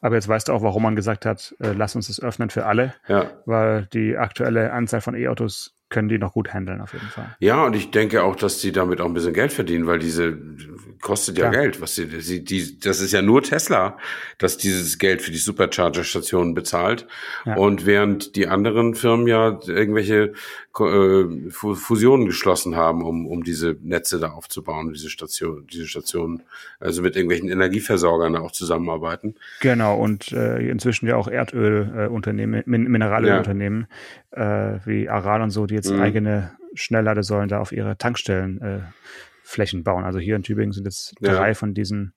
[0.00, 2.66] Aber jetzt weißt du auch, warum man gesagt hat, äh, lass uns das öffnen für
[2.66, 2.92] alle.
[3.06, 3.30] Ja.
[3.44, 7.36] Weil die aktuelle Anzahl von E-Autos können die noch gut handeln, auf jeden Fall.
[7.38, 10.36] Ja, und ich denke auch, dass die damit auch ein bisschen Geld verdienen, weil diese
[11.00, 11.50] kostet ja, ja.
[11.50, 11.80] Geld.
[11.80, 13.96] Was die, die, die, das ist ja nur Tesla,
[14.38, 17.06] dass dieses Geld für die Supercharger-Stationen bezahlt.
[17.44, 17.56] Ja.
[17.56, 20.32] Und während die anderen Firmen ja irgendwelche
[20.80, 26.42] äh, Fusionen geschlossen haben, um, um diese Netze da aufzubauen, diese Station, diese Stationen,
[26.80, 29.36] also mit irgendwelchen Energieversorgern auch zusammenarbeiten.
[29.60, 33.86] Genau, und äh, inzwischen ja auch Erdölunternehmen, äh, Min Mineralölunternehmen
[34.36, 34.74] ja.
[34.74, 36.00] äh, wie Aral und so, die jetzt mhm.
[36.00, 38.80] eigene Schnellladesäulen da auf ihre Tankstellen äh,
[39.82, 40.04] bauen.
[40.04, 41.34] Also hier in Tübingen sind jetzt ja.
[41.34, 42.14] drei von diesen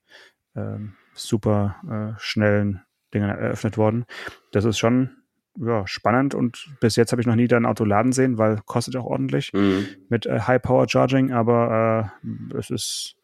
[0.56, 1.76] ähm, super
[2.18, 2.82] äh, schnellen
[3.14, 4.06] Dingen eröffnet worden.
[4.52, 5.12] Das ist schon
[5.58, 8.60] ja, spannend und bis jetzt habe ich noch nie da ein Auto laden sehen, weil
[8.66, 9.88] kostet auch ordentlich mhm.
[10.10, 13.16] mit äh, High Power Charging, aber äh, es ist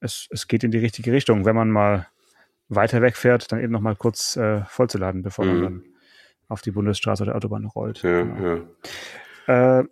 [0.00, 2.08] es, es geht in die richtige Richtung, wenn man mal
[2.68, 5.52] weiter wegfährt, dann eben noch mal kurz äh, vollzuladen, bevor mhm.
[5.52, 5.84] man dann
[6.48, 8.02] auf die Bundesstraße oder Autobahn rollt.
[8.02, 8.46] Ja, genau.
[8.46, 8.60] ja.
[9.46, 9.84] Äh,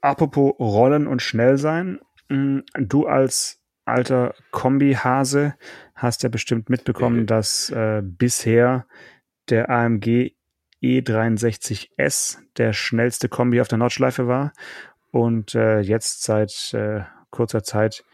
[0.00, 5.54] apropos Rollen und schnell sein, mm, du als alter Kombi-Hase
[5.94, 7.26] hast ja bestimmt mitbekommen, mhm.
[7.26, 8.86] dass äh, bisher
[9.48, 10.32] der AMG
[10.82, 14.52] E63S der schnellste Kombi auf der Nordschleife war
[15.10, 18.04] und äh, jetzt seit äh, kurzer Zeit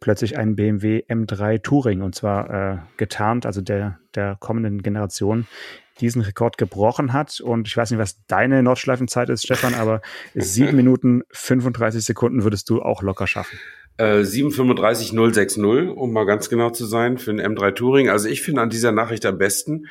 [0.00, 5.46] plötzlich ein BMW M3 Touring und zwar äh, getarnt, also der, der kommenden Generation,
[6.00, 7.40] diesen Rekord gebrochen hat.
[7.40, 10.00] Und ich weiß nicht, was deine Nordschleifenzeit ist, Stefan, aber
[10.34, 13.58] sieben Minuten 35 Sekunden würdest du auch locker schaffen.
[13.98, 15.12] Äh, 735
[15.96, 18.08] um mal ganz genau zu sein, für einen M3 Touring.
[18.08, 19.86] Also ich finde an dieser Nachricht am besten,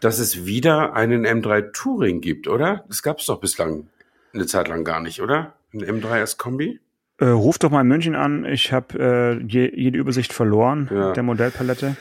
[0.00, 2.84] dass es wieder einen M3 Touring gibt, oder?
[2.88, 3.88] Das gab es doch bislang
[4.32, 5.54] eine Zeit lang gar nicht, oder?
[5.72, 6.80] Ein M3 Kombi?
[7.18, 8.44] Äh, ruf doch mal in München an.
[8.44, 11.12] Ich habe äh, je, jede Übersicht verloren ja.
[11.12, 11.96] der Modellpalette.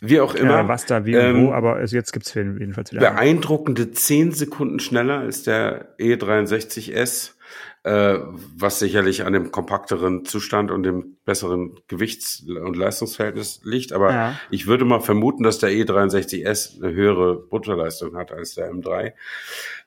[0.00, 0.50] Wie auch immer.
[0.50, 3.00] Ja, was da, wie ähm, und wo, aber jetzt gibt's jedenfalls wieder.
[3.00, 7.36] Beeindruckende zehn Sekunden schneller ist der E63S
[7.86, 8.18] äh,
[8.56, 13.92] was sicherlich an dem kompakteren Zustand und dem besseren Gewichts- und Leistungsverhältnis liegt.
[13.92, 14.40] Aber ja.
[14.50, 19.12] ich würde mal vermuten, dass der E63S eine höhere Bruttoleistung hat als der M3.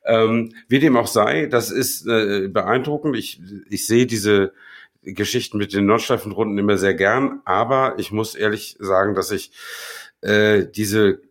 [0.06, 3.17] Ähm, wie dem auch sei, das ist äh, beeindruckend.
[3.17, 4.54] Ich, ich sehe diese
[5.04, 9.52] Geschichten mit den Nordschleifenrunden immer sehr gern, aber ich muss ehrlich sagen, dass ich
[10.21, 11.21] äh, diese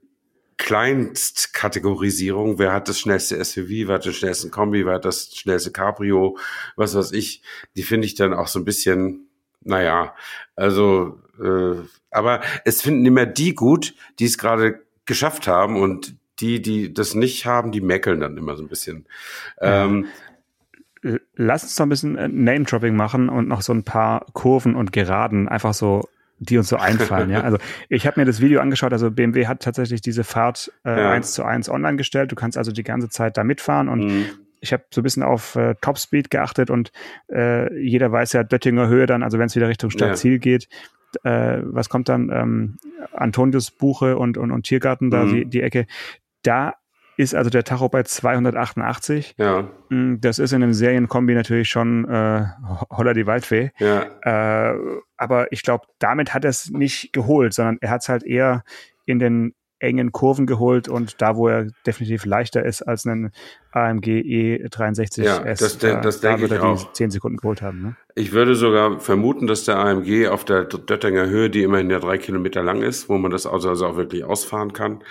[0.59, 5.70] Kleinstkategorisierung, wer hat das schnellste SUV, wer hat den schnellsten Kombi, wer hat das schnellste
[5.70, 6.37] Cabrio,
[6.77, 7.42] was weiß ich,
[7.77, 9.29] die finde ich dann auch so ein bisschen,
[9.62, 10.14] naja,
[10.57, 11.77] also, äh,
[12.11, 17.14] aber es finden immer die gut, die es gerade geschafft haben und die, die das
[17.14, 19.07] nicht haben, die meckeln dann immer so ein bisschen.
[19.61, 20.07] Ähm,
[21.37, 25.48] Lass uns doch ein bisschen Name-Dropping machen und noch so ein paar Kurven und Geraden
[25.48, 27.31] einfach so die uns so einfallen.
[27.31, 28.92] ja, also ich habe mir das Video angeschaut.
[28.92, 32.33] Also BMW hat tatsächlich diese Fahrt äh, eins zu eins online gestellt.
[32.33, 34.24] Du kannst also die ganze Zeit da mitfahren und mhm.
[34.61, 36.92] ich habe so ein bisschen auf äh, Topspeed geachtet und
[37.33, 40.38] äh, jeder weiß ja Döttinger Höhe dann, also wenn es wieder Richtung Stadtziel ja.
[40.38, 40.68] geht,
[41.24, 42.31] äh, was kommt dann?
[42.31, 42.79] Ähm,
[43.12, 45.33] Antonius Buche und, und, und Tiergarten, da mhm.
[45.33, 45.87] die, die Ecke.
[46.42, 46.74] Da
[47.18, 49.35] ist also der Tacho bei 288.
[49.38, 49.68] Ja.
[49.88, 52.46] Mm, das ist in einem Serienkombi natürlich schon äh,
[52.90, 53.72] holler die Waldfee.
[53.78, 54.07] Ja.
[54.22, 54.78] Äh,
[55.16, 58.62] aber ich glaube, damit hat er es nicht geholt, sondern er hat es halt eher
[59.04, 63.33] in den engen Kurven geholt und da, wo er definitiv leichter ist als ein
[63.72, 66.92] AMG E63 ja, S, das, das, das da, denke ich auch.
[66.92, 67.83] 10 Sekunden geholt haben.
[67.83, 67.96] Ne?
[68.14, 72.18] Ich würde sogar vermuten, dass der AMG auf der Döttinger Höhe, die immerhin ja drei
[72.18, 75.04] Kilometer lang ist, wo man das also, also auch wirklich ausfahren kann,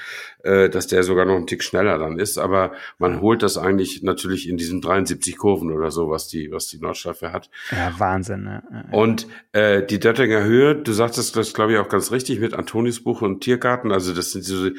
[0.43, 2.37] äh, dass der sogar noch einen Tick schneller dann ist.
[2.37, 6.67] Aber man holt das eigentlich natürlich in diesen 73 Kurven oder so, was die, was
[6.67, 7.49] die Nordschleife hat.
[7.71, 8.43] Ja, Wahnsinn.
[8.43, 8.63] Ne?
[8.91, 13.21] Und äh, die Döttinger Höhe, du sagtest das, glaube ich, auch ganz richtig mit Antonisbuch
[13.21, 13.91] und Tiergarten.
[13.91, 14.69] Also das sind so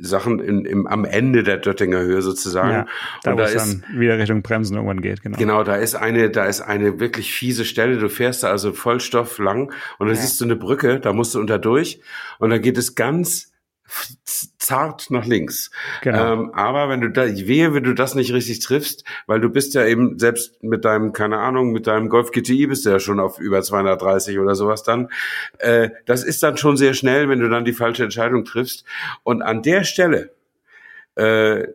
[0.00, 2.70] Sachen in, im, am Ende der Döttinger Höhe sozusagen.
[2.70, 2.86] Ja,
[3.22, 5.38] da, und da ist, dann wieder Richtung Bremsen irgendwann geht, genau.
[5.38, 7.98] Genau, da ist eine, da ist eine wirklich fiese Stelle.
[7.98, 10.22] Du fährst da also Vollstoff lang und dann ja.
[10.22, 12.00] siehst du eine Brücke, da musst du unter durch
[12.38, 13.52] und dann geht es ganz
[14.24, 15.70] zart nach links.
[16.02, 16.32] Genau.
[16.32, 19.74] Ähm, aber wenn du da, wehe, wenn du das nicht richtig triffst, weil du bist
[19.74, 23.20] ja eben selbst mit deinem, keine Ahnung, mit deinem Golf GTI bist du ja schon
[23.20, 25.08] auf über 230 oder sowas dann.
[25.58, 28.84] Äh, das ist dann schon sehr schnell, wenn du dann die falsche Entscheidung triffst.
[29.22, 30.32] Und an der Stelle,
[31.14, 31.68] äh,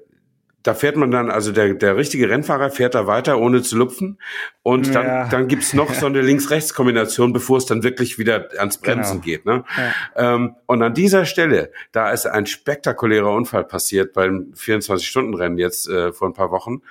[0.64, 4.18] da fährt man dann, also der, der richtige Rennfahrer fährt da weiter, ohne zu lupfen.
[4.64, 4.94] Und ja.
[4.94, 9.24] dann, dann gibt's noch so eine Links-Rechts-Kombination, bevor es dann wirklich wieder ans Bremsen genau.
[9.24, 9.46] geht.
[9.46, 9.64] Ne?
[10.16, 10.36] Ja.
[10.36, 16.14] Ähm, und an dieser Stelle, da ist ein spektakulärer Unfall passiert beim 24-Stunden-Rennen jetzt äh,
[16.14, 16.82] vor ein paar Wochen.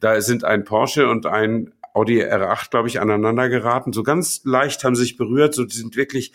[0.00, 3.92] Da sind ein Porsche und ein Audi R8, glaube ich, aneinander geraten.
[3.92, 5.54] So ganz leicht haben sie sich berührt.
[5.54, 6.32] So die sind wirklich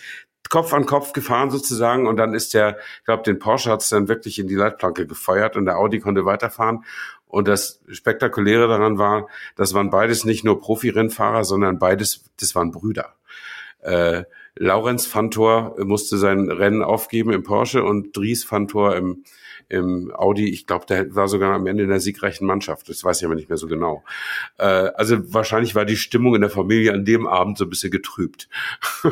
[0.49, 3.89] Kopf an Kopf gefahren sozusagen und dann ist der, ich glaube, den Porsche hat es
[3.89, 6.83] dann wirklich in die Leitplanke gefeuert und der Audi konnte weiterfahren.
[7.27, 12.71] Und das Spektakuläre daran war, das waren beides nicht nur Profi-Rennfahrer, sondern beides, das waren
[12.71, 13.13] Brüder.
[13.81, 14.23] Äh,
[14.55, 19.23] Laurenz Fantor musste sein Rennen aufgeben im Porsche und Dries Fantor im,
[19.69, 20.49] im Audi.
[20.49, 22.89] Ich glaube, der war sogar am Ende in der siegreichen Mannschaft.
[22.89, 24.03] Das weiß ich aber nicht mehr so genau.
[24.57, 27.91] Äh, also wahrscheinlich war die Stimmung in der Familie an dem Abend so ein bisschen
[27.91, 28.49] getrübt.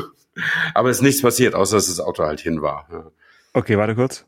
[0.72, 2.86] Aber es ist nichts passiert, außer dass das Auto halt hin war.
[2.92, 3.10] Ja.
[3.54, 4.24] Okay, warte kurz.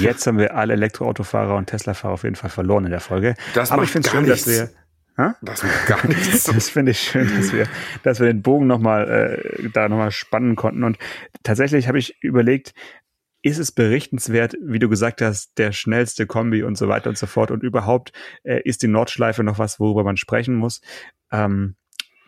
[0.00, 3.34] Jetzt haben wir alle Elektroautofahrer und Tesla-Fahrer auf jeden Fall verloren in der Folge.
[3.54, 4.44] Das Aber ich finde es schön, nichts.
[4.44, 4.70] dass wir
[5.18, 5.34] Ha?
[5.42, 6.44] Das gar nichts.
[6.44, 7.66] das finde ich schön, dass wir,
[8.04, 10.84] dass wir den Bogen nochmal äh, da nochmal spannen konnten.
[10.84, 10.96] Und
[11.42, 12.72] tatsächlich habe ich überlegt,
[13.42, 17.26] ist es berichtenswert, wie du gesagt hast, der schnellste Kombi und so weiter und so
[17.26, 17.50] fort.
[17.50, 20.80] Und überhaupt äh, ist die Nordschleife noch was, worüber man sprechen muss.
[21.30, 21.76] Ähm,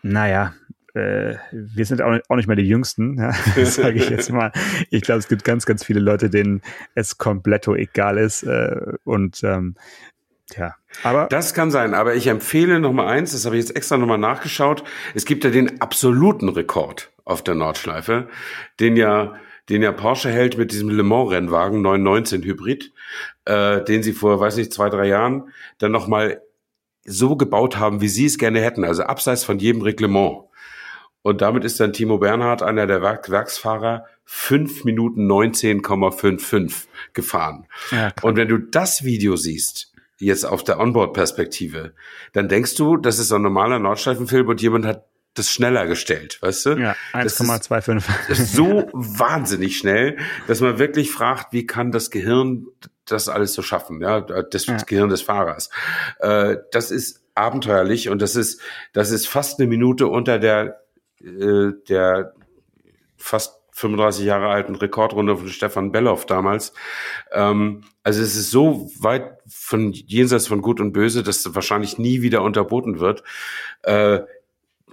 [0.01, 0.53] naja,
[0.93, 3.33] äh, wir sind auch nicht, auch nicht mehr die Jüngsten, ja,
[3.65, 4.51] sage ich jetzt mal.
[4.89, 6.61] Ich glaube, es gibt ganz, ganz viele Leute, denen
[6.95, 8.43] es kompletto egal ist.
[8.43, 9.75] Äh, und ähm,
[10.55, 11.93] ja, aber das kann sein.
[11.93, 13.31] Aber ich empfehle noch mal eins.
[13.31, 14.83] Das habe ich jetzt extra noch mal nachgeschaut.
[15.13, 18.27] Es gibt ja den absoluten Rekord auf der Nordschleife,
[18.79, 19.35] den ja
[19.71, 22.91] den ja Porsche hält mit diesem Le Mans Rennwagen 919 Hybrid,
[23.45, 26.41] äh, den sie vor, weiß nicht, zwei drei Jahren dann noch mal
[27.05, 28.83] so gebaut haben, wie sie es gerne hätten.
[28.83, 30.43] Also abseits von jedem Reglement.
[31.21, 37.67] Und damit ist dann Timo Bernhard, einer der Werk Werksfahrer, fünf Minuten 19,55 gefahren.
[37.91, 41.93] Ja, und wenn du das Video siehst, jetzt auf der Onboard-Perspektive,
[42.33, 46.65] dann denkst du, das ist ein normaler Nordschleifenfilm und jemand hat das schneller gestellt, weißt
[46.65, 46.69] du?
[46.71, 48.03] Ja, 1,25.
[48.27, 50.17] Das ist so wahnsinnig schnell,
[50.47, 52.67] dass man wirklich fragt, wie kann das Gehirn
[53.05, 54.77] das alles so schaffen, ja, das ja.
[54.77, 55.69] Gehirn des Fahrers.
[56.19, 58.61] Äh, das ist abenteuerlich und das ist,
[58.93, 60.81] das ist fast eine Minute unter der
[61.23, 62.33] äh, der
[63.17, 66.73] fast 35 Jahre alten Rekordrunde von Stefan Belloff damals.
[67.31, 71.97] Ähm, also es ist so weit von jenseits von Gut und Böse, dass es wahrscheinlich
[71.97, 73.23] nie wieder unterboten wird.
[73.83, 74.21] Äh,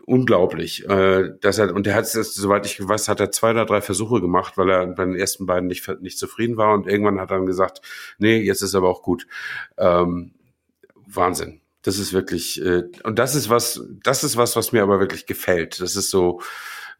[0.09, 0.88] unglaublich.
[0.88, 3.81] Äh, dass er, und er hat es, soweit ich weiß, hat er zwei oder drei
[3.81, 7.31] Versuche gemacht, weil er bei den ersten beiden nicht, nicht zufrieden war und irgendwann hat
[7.31, 7.83] er dann gesagt,
[8.18, 9.27] nee, jetzt ist aber auch gut.
[9.77, 10.33] Ähm,
[11.07, 11.61] Wahnsinn.
[11.83, 15.27] Das ist wirklich, äh, und das ist was, das ist was, was mir aber wirklich
[15.27, 15.81] gefällt.
[15.81, 16.40] Das ist so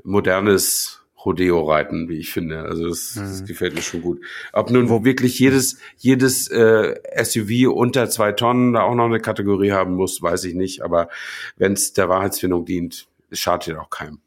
[0.03, 2.62] modernes Rodeo-Reiten, wie ich finde.
[2.62, 3.20] Also das, mhm.
[3.20, 4.20] das gefällt mir schon gut.
[4.52, 9.20] Ob nun wo wirklich jedes, jedes äh, SUV unter zwei Tonnen da auch noch eine
[9.20, 10.83] Kategorie haben muss, weiß ich nicht.
[10.83, 11.09] Aber
[11.57, 14.20] wenn es der Wahrheitsfindung dient, schadet ja auch keinem.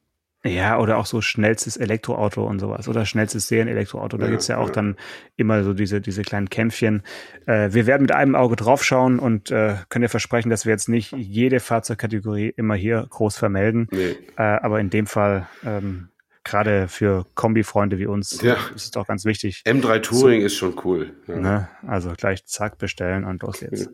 [0.43, 4.17] Ja, oder auch so schnellstes Elektroauto und sowas oder schnellstes Serienelektroauto.
[4.17, 4.73] Da ja, gibt's ja auch ja.
[4.73, 4.95] dann
[5.38, 7.04] immer so diese, diese kleinen Kämpfchen.
[7.45, 10.89] Äh, wir werden mit einem Auge draufschauen und äh, können ja versprechen, dass wir jetzt
[10.89, 13.88] nicht jede Fahrzeugkategorie immer hier groß vermelden.
[13.91, 14.17] Nee.
[14.36, 16.08] Äh, aber in dem Fall, ähm,
[16.43, 18.56] gerade für Kombi-Freunde wie uns, ja.
[18.75, 19.63] ist es doch ganz wichtig.
[19.65, 21.13] M3 Touring so, ist schon cool.
[21.27, 21.36] Ja.
[21.38, 21.69] Ne?
[21.88, 23.89] Also gleich zack bestellen und los jetzt.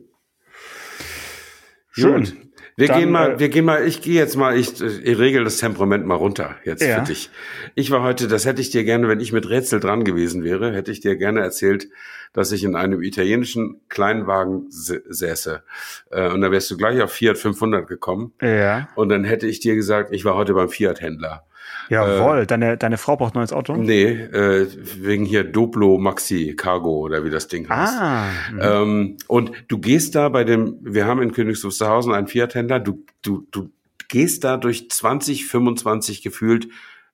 [1.92, 2.24] Schön.
[2.24, 2.38] Gut.
[2.80, 5.44] Wir Dann, gehen mal, äh, wir gehen mal, ich gehe jetzt mal, ich, ich regel
[5.44, 7.00] das Temperament mal runter jetzt Ja.
[7.00, 7.32] für dich.
[7.74, 10.72] Ich war heute, das hätte ich dir gerne, wenn ich mit Rätsel dran gewesen wäre,
[10.74, 11.88] hätte ich dir gerne erzählt,
[12.34, 15.64] dass ich in einem italienischen Kleinwagen sä- säße.
[16.12, 18.34] Äh, und da wärst du gleich auf Fiat 500 gekommen.
[18.44, 18.90] Ja.
[18.94, 21.48] Und dann hätte ich dir gesagt, ich war heute beim Fiat-Händler.
[21.90, 22.46] Jawohl.
[22.46, 23.76] deine, deine Frau braucht ein neues Auto?
[23.76, 24.68] Nee, äh,
[25.02, 27.94] wegen hier Doplo Maxi Cargo oder wie das Ding heißt.
[28.00, 28.30] Ah.
[28.60, 33.06] Ähm, und du gehst da bei dem, wir haben in Königs Wusterhausen einen Fiat-Händler, du,
[33.22, 33.70] du, du
[34.08, 36.68] gehst da durch 20, 25 gefühlt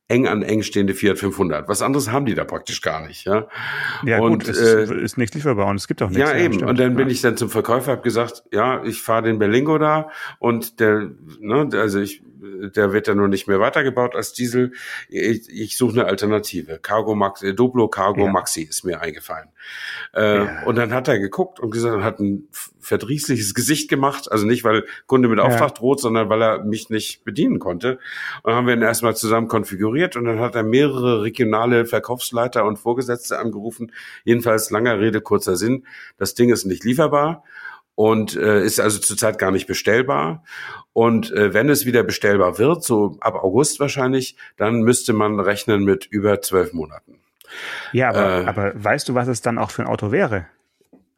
[0.07, 1.67] eng an eng stehende Fiat 500.
[1.67, 3.47] Was anderes haben die da praktisch gar nicht, ja.
[4.05, 6.29] Ja, und, gut, es äh, ist, ist nichts lieferbar und es gibt auch nichts.
[6.29, 6.63] Ja, eben.
[6.63, 10.09] Und dann bin ich dann zum Verkäufer, habe gesagt, ja, ich fahre den Berlingo da
[10.39, 12.21] und der, ne, also ich,
[12.75, 14.73] der wird dann nur nicht mehr weitergebaut als Diesel.
[15.09, 16.79] Ich, ich suche eine Alternative.
[16.81, 18.31] Cargo Maxi, Duplo Cargo Ja.
[18.31, 19.49] Maxi ist mir eingefallen.
[20.13, 20.63] Äh, Ja.
[20.65, 22.47] Und dann hat er geguckt und gesagt, hat ein
[22.79, 24.31] verdrießliches Gesicht gemacht.
[24.31, 27.93] Also nicht, weil Kunde mit Auftrag droht, sondern weil er mich nicht bedienen konnte.
[28.43, 32.65] Und dann haben wir ihn erstmal zusammen konfiguriert und dann hat er mehrere regionale Verkaufsleiter
[32.65, 33.91] und Vorgesetzte angerufen.
[34.25, 35.85] Jedenfalls langer Rede, kurzer Sinn.
[36.17, 37.43] Das Ding ist nicht lieferbar
[37.95, 40.43] und äh, ist also zurzeit gar nicht bestellbar.
[40.93, 45.83] Und äh, wenn es wieder bestellbar wird, so ab August wahrscheinlich, dann müsste man rechnen
[45.83, 47.19] mit über zwölf Monaten.
[47.91, 50.47] Ja, aber, äh, aber weißt du, was es dann auch für ein Auto wäre?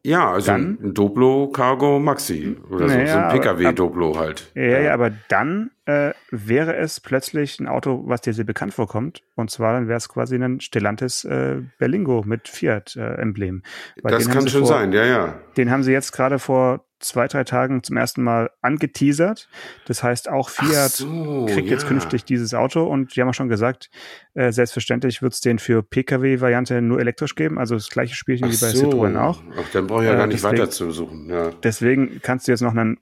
[0.05, 0.77] Ja, also Dann?
[0.81, 4.51] ein Doplo Cargo Maxi oder so, so ein PKW Doplo halt.
[4.53, 9.23] Ja, ja, aber dann äh, wäre es plötzlich ein Auto, was dir sehr bekannt vorkommt.
[9.33, 13.63] Und zwar dann wäre es quasi ein Stellantis äh, Berlingo mit Fiat-Emblem.
[14.03, 15.39] das kann schon sein, ja, ja.
[15.57, 19.47] Den haben sie jetzt gerade vor zwei, drei Tagen zum ersten Mal angeteasert.
[19.87, 21.87] Das heißt, auch Fiat so, kriegt jetzt ja.
[21.89, 23.89] künftig dieses Auto und die haben auch schon gesagt,
[24.33, 28.51] äh, selbstverständlich wird es den für Pkw-Variante nur elektrisch geben, also das gleiche Spielchen Ach
[28.51, 28.89] wie bei so.
[28.89, 29.41] Citroën auch.
[29.57, 31.29] Ach, dann brauche ich ja Äh, gar nicht deswegen- weiter zu suchen.
[31.29, 31.51] Ja.
[31.63, 32.97] Deswegen kannst du jetzt noch einen,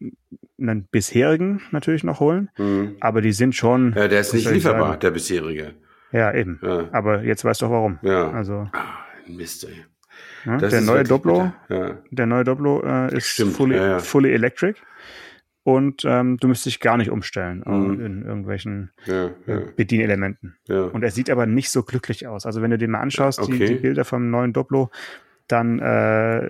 [0.60, 2.96] einen bisherigen natürlich noch holen, Hm.
[3.00, 3.94] aber die sind schon.
[3.96, 5.00] ja, der ist nicht lieferbar, sagen?
[5.02, 5.74] der bisherige.
[6.12, 6.60] Ja, eben.
[6.62, 6.89] Ja.
[6.92, 8.00] Aber jetzt weißt du auch warum.
[8.04, 8.30] Ja.
[8.32, 9.84] Also Ah, Mist, ey.
[10.45, 11.88] Das der neue Doplo, bitter.
[11.88, 11.97] Ja.
[12.12, 13.99] der neue Doplo äh, ist Stimmt, fully, ja, ja.
[13.99, 14.79] fully electric
[15.63, 18.06] und ähm, du müsstest dich gar nicht umstellen äh, Mhm.
[18.06, 20.58] in irgendwelchen Ja, ja, äh, Bedienelementen.
[20.67, 20.84] ja.
[20.84, 22.45] Und er sieht aber nicht so glücklich aus.
[22.45, 23.58] Also wenn du den mal anschaust, Okay.
[23.60, 24.89] die, die Bilder vom neuen Doplo,
[25.47, 26.49] dann äh,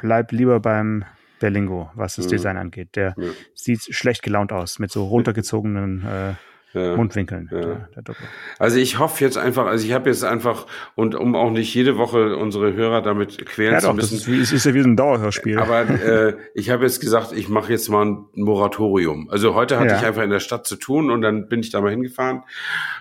[0.00, 1.04] bleib lieber beim
[1.40, 2.30] Berlingo, was das Mhm.
[2.30, 2.96] Design angeht.
[2.96, 3.28] Der Ja.
[3.54, 6.34] sieht schlecht gelaunt aus, mit so runtergezogenen äh,
[6.74, 6.96] ja.
[6.96, 7.60] Mundwinkeln, Ja.
[7.94, 8.14] der, der.
[8.58, 11.98] Also ich hoffe jetzt einfach, also ich habe jetzt einfach, und um auch nicht jede
[11.98, 14.74] Woche unsere Hörer damit quälen Ja zu doch, das müssen, ist, wie, es ist ja
[14.74, 15.58] wie so ein Dauerhörspiel.
[15.58, 19.28] Aber äh, ich habe jetzt gesagt, ich mache jetzt mal ein Moratorium.
[19.30, 19.98] Also heute hatte Ja.
[19.98, 22.42] ich einfach in der Stadt zu tun und dann bin ich da mal hingefahren.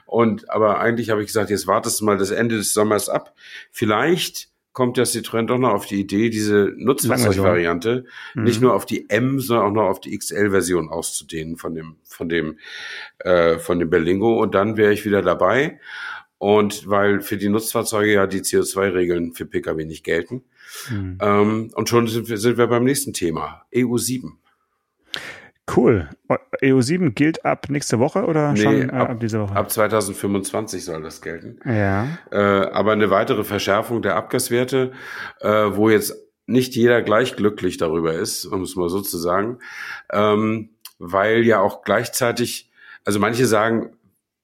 [0.06, 3.34] Und aber eigentlich habe ich gesagt, jetzt wartest du mal das Ende des Sommers ab.
[3.72, 8.06] Vielleicht kommt der Citroën doch noch auf die Idee, diese Nutzfahrzeugvariante
[8.36, 8.44] Mhm.
[8.44, 12.30] nicht nur auf die M, sondern auch noch auf die XL-Version auszudehnen von dem von
[12.30, 12.58] dem
[13.20, 14.42] äh, von dem Berlingo.
[14.42, 15.80] Und dann wäre ich wieder dabei.
[16.38, 20.44] Und weil für die Nutzfahrzeuge ja die CO2-Regeln für Pkw nicht gelten.
[20.90, 21.18] Mhm.
[21.22, 23.66] Ähm, und schon sind wir, sind wir beim nächsten Thema.
[23.74, 24.32] EU7.
[25.76, 26.10] Cool.
[26.62, 29.56] EU7 gilt ab nächste Woche oder Nee, schon äh, ab- ab dieser Woche?
[29.56, 31.60] Ab 2025 soll das gelten.
[31.66, 32.08] ja.
[32.32, 32.38] Äh,
[32.72, 34.92] aber eine weitere Verschärfung der Abgaswerte,
[35.40, 36.16] äh, wo jetzt
[36.48, 39.60] nicht jeder gleich glücklich darüber ist, um es mal so zu sagen,
[40.12, 42.70] ähm, weil ja auch gleichzeitig,
[43.06, 43.96] also manche sagen,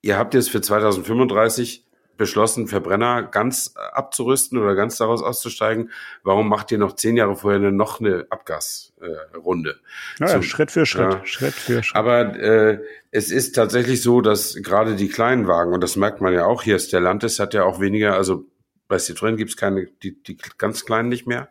[0.02, 1.86] ihr habt jetzt für 2035
[2.18, 5.92] beschlossen, Verbrenner ganz abzurüsten oder ganz daraus auszusteigen.
[6.24, 8.87] Warum macht ihr noch zehn Jahre vorher noch eine Abgasrunde?
[9.00, 9.80] Äh, Runde?
[10.18, 11.26] Naja, Zum- Schritt für Schritt, ja.
[11.26, 11.96] Schritt für Schritt.
[11.96, 12.80] Aber äh,
[13.12, 16.64] es ist tatsächlich so, dass gerade die kleinen Wagen, und das merkt man ja auch
[16.64, 18.46] hier, Stellantis hat ja auch weniger, also
[18.88, 21.50] bei Citroën gibt's keine, die, die ganz kleinen nicht mehr.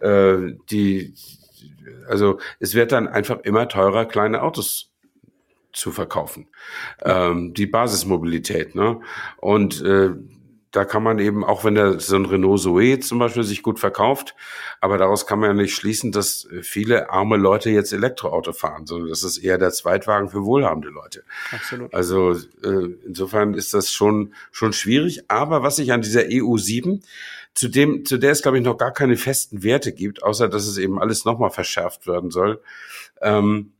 [0.00, 1.14] Äh, die,
[2.08, 4.90] also es wird dann einfach immer teurer, kleine Autos
[5.72, 6.48] zu verkaufen.
[7.02, 9.00] Ähm, die Basismobilität, ne?
[9.36, 10.10] Und äh,
[10.72, 13.80] da kann man eben, auch wenn der so ein Renault Zoe zum Beispiel sich gut
[13.80, 14.36] verkauft,
[14.80, 19.08] aber daraus kann man ja nicht schließen, dass viele arme Leute jetzt Elektroauto fahren, sondern
[19.08, 21.24] das ist eher der Zweitwagen für wohlhabende Leute.
[21.50, 21.92] Absolut.
[21.92, 25.24] Also äh, insofern ist das schon schon schwierig.
[25.28, 27.02] Aber was ich an dieser EU 7,
[27.54, 30.66] zu dem zu der es glaube ich noch gar keine festen Werte gibt, außer dass
[30.66, 32.62] es eben alles nochmal verschärft werden soll.
[33.20, 33.72] Ähm,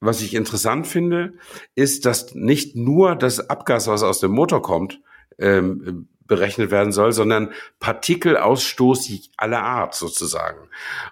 [0.00, 1.34] was ich interessant finde,
[1.74, 5.00] ist, dass nicht nur das Abgas, was aus dem Motor kommt,
[5.40, 10.68] ähm, berechnet werden soll, sondern Partikelausstoß aller Art sozusagen.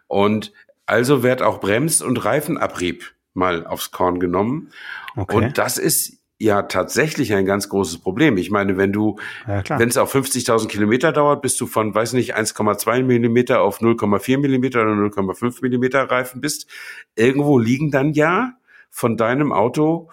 [0.06, 0.52] Und
[0.86, 4.70] also wird auch Brems- und Reifenabrieb mal aufs Korn genommen.
[5.16, 5.36] Okay.
[5.36, 8.36] Und das ist ja tatsächlich ein ganz großes Problem.
[8.36, 9.16] Ich meine, wenn du,
[9.46, 13.80] ja, wenn es auf 50.000 Kilometer dauert, bist du von, weiß nicht, 1,2 Millimeter auf
[13.80, 16.68] 0,4 Millimeter oder 0,5 Millimeter Reifen bist.
[17.16, 18.52] Irgendwo liegen dann ja
[18.88, 20.10] von deinem Auto,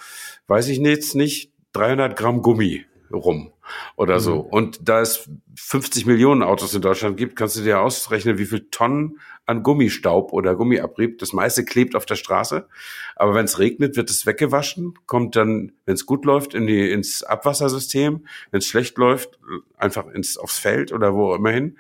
[0.48, 3.52] weiß ich jetzt nicht, 300 Gramm Gummi rum
[3.96, 4.44] oder so.
[4.44, 4.50] Mhm.
[4.50, 8.68] Und da es 50 Millionen Autos in Deutschland gibt, kannst du dir ausrechnen, wie viel
[8.70, 11.20] Tonnen an Gummistaub oder Gummiabrieb.
[11.20, 12.68] Das meiste klebt auf der Straße.
[13.16, 16.92] Aber wenn es regnet, wird es weggewaschen, kommt dann, wenn es gut läuft, in die,
[16.92, 18.26] ins Abwassersystem.
[18.52, 19.40] Wenn es schlecht läuft,
[19.78, 21.78] einfach ins, aufs Feld oder wo immer hin.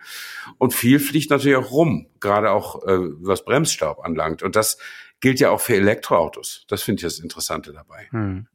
[0.57, 4.43] Und viel fliegt natürlich auch rum, gerade auch äh, was Bremsstaub anlangt.
[4.43, 4.77] Und das
[5.19, 6.65] gilt ja auch für Elektroautos.
[6.67, 8.07] Das finde ich das Interessante dabei.
[8.11, 8.47] Hm.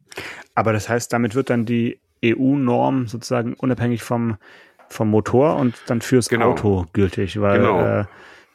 [0.55, 4.37] Aber das heißt, damit wird dann die EU-Norm sozusagen unabhängig vom,
[4.89, 6.51] vom Motor und dann fürs genau.
[6.51, 8.01] Auto gültig, weil genau.
[8.01, 8.05] äh,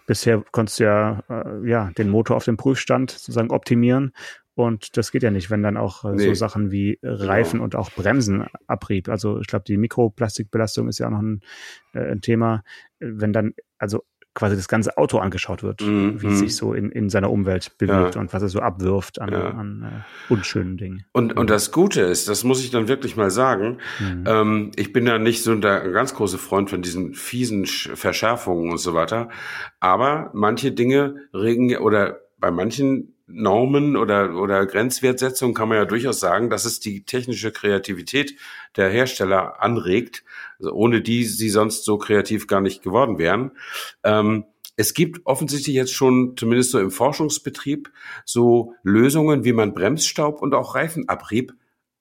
[0.05, 4.13] bisher konntest du ja, äh, ja den Motor auf dem Prüfstand sozusagen optimieren
[4.55, 6.27] und das geht ja nicht, wenn dann auch äh, nee.
[6.27, 7.65] so Sachen wie Reifen genau.
[7.65, 11.41] und auch Bremsenabrieb, also ich glaube, die Mikroplastikbelastung ist ja auch noch ein,
[11.93, 12.63] äh, ein Thema,
[12.99, 14.05] wenn dann, also
[14.35, 16.21] quasi das ganze Auto angeschaut wird, mhm.
[16.21, 18.21] wie es sich so in, in seiner Umwelt bewegt ja.
[18.21, 19.49] und was es so abwirft an, ja.
[19.49, 21.05] an äh, unschönen Dingen.
[21.13, 24.23] Und, und das Gute ist, das muss ich dann wirklich mal sagen, mhm.
[24.27, 28.77] ähm, ich bin ja nicht so der ganz große Freund von diesen fiesen Verschärfungen und
[28.77, 29.29] so weiter,
[29.79, 36.19] aber manche Dinge regen oder bei manchen Normen oder, oder Grenzwertsetzungen kann man ja durchaus
[36.19, 38.35] sagen, dass es die technische Kreativität
[38.75, 40.23] der Hersteller anregt,
[40.59, 43.51] also ohne die sie sonst so kreativ gar nicht geworden wären.
[44.03, 44.45] Ähm,
[44.77, 47.91] es gibt offensichtlich jetzt schon, zumindest so im Forschungsbetrieb,
[48.25, 51.53] so Lösungen, wie man Bremsstaub und auch Reifenabrieb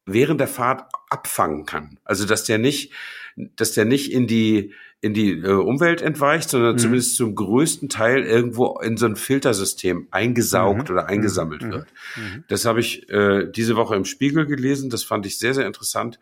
[0.07, 1.99] während der Fahrt abfangen kann.
[2.05, 2.93] Also dass der nicht,
[3.37, 4.75] dass der nicht in die
[5.05, 6.79] in die äh, Umwelt entweicht, sondern mhm.
[6.79, 10.95] zumindest zum größten Teil irgendwo in so ein Filtersystem eingesaugt mhm.
[10.95, 11.73] oder eingesammelt mhm.
[11.73, 11.87] wird.
[12.17, 12.45] Mhm.
[12.49, 14.89] Das habe ich äh, diese Woche im Spiegel gelesen.
[14.89, 16.19] Das fand ich sehr, sehr interessant.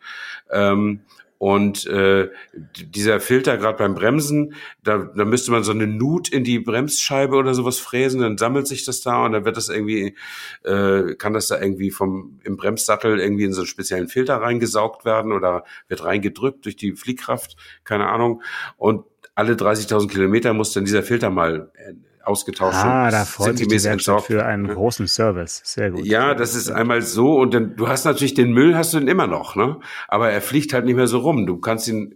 [0.51, 0.99] Ähm,
[1.43, 6.45] und äh, dieser Filter, gerade beim Bremsen, da, da müsste man so eine Nut in
[6.45, 10.15] die Bremsscheibe oder sowas fräsen, dann sammelt sich das da und dann wird das irgendwie,
[10.63, 15.03] äh, kann das da irgendwie vom im Bremssattel irgendwie in so einen speziellen Filter reingesaugt
[15.03, 18.41] werden oder wird reingedrückt durch die Fliehkraft, keine Ahnung.
[18.77, 19.03] Und
[19.35, 21.91] alle 30.000 Kilometer muss dann dieser Filter mal äh,
[22.23, 25.61] ausgetauscht ah, da freut sich die Werkstatt für einen großen Service.
[25.63, 26.05] Sehr gut.
[26.05, 29.07] Ja, das ist einmal so und dann, du hast natürlich den Müll hast du ihn
[29.07, 29.79] immer noch, ne?
[30.07, 31.45] Aber er fliegt halt nicht mehr so rum.
[31.45, 32.15] Du kannst ihn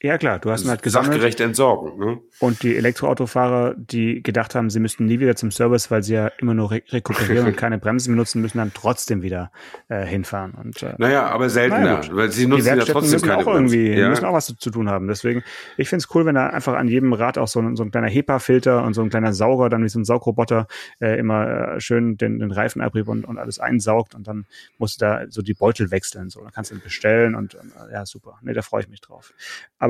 [0.00, 1.14] ja, klar, du hast ihn halt gesammelt.
[1.14, 1.98] Sachgerecht entsorgen.
[1.98, 2.20] Ne?
[2.38, 6.28] Und die Elektroautofahrer, die gedacht haben, sie müssten nie wieder zum Service, weil sie ja
[6.38, 9.50] immer nur re rekuperieren und keine Bremsen benutzen, müssen dann trotzdem wieder
[9.88, 10.52] äh, hinfahren.
[10.52, 13.90] Und, äh, naja, aber seltener, naja, weil sie nutzen ja trotzdem müssen keine auch irgendwie,
[13.90, 14.08] ja?
[14.08, 15.08] müssen auch was zu tun haben.
[15.08, 15.42] Deswegen,
[15.76, 17.90] ich finde es cool, wenn da einfach an jedem Rad auch so ein, so ein
[17.90, 20.68] kleiner HEPA-Filter und so ein kleiner Sauger, dann wie so ein Saugroboter,
[21.00, 24.46] äh, immer äh, schön den, den Reifenabrieb und, und alles einsaugt und dann
[24.78, 26.30] musst du da so die Beutel wechseln.
[26.30, 28.38] So, dann kannst du ihn bestellen und, und ja, super.
[28.42, 29.32] Nee, da freue ich mich drauf.
[29.80, 29.87] Aber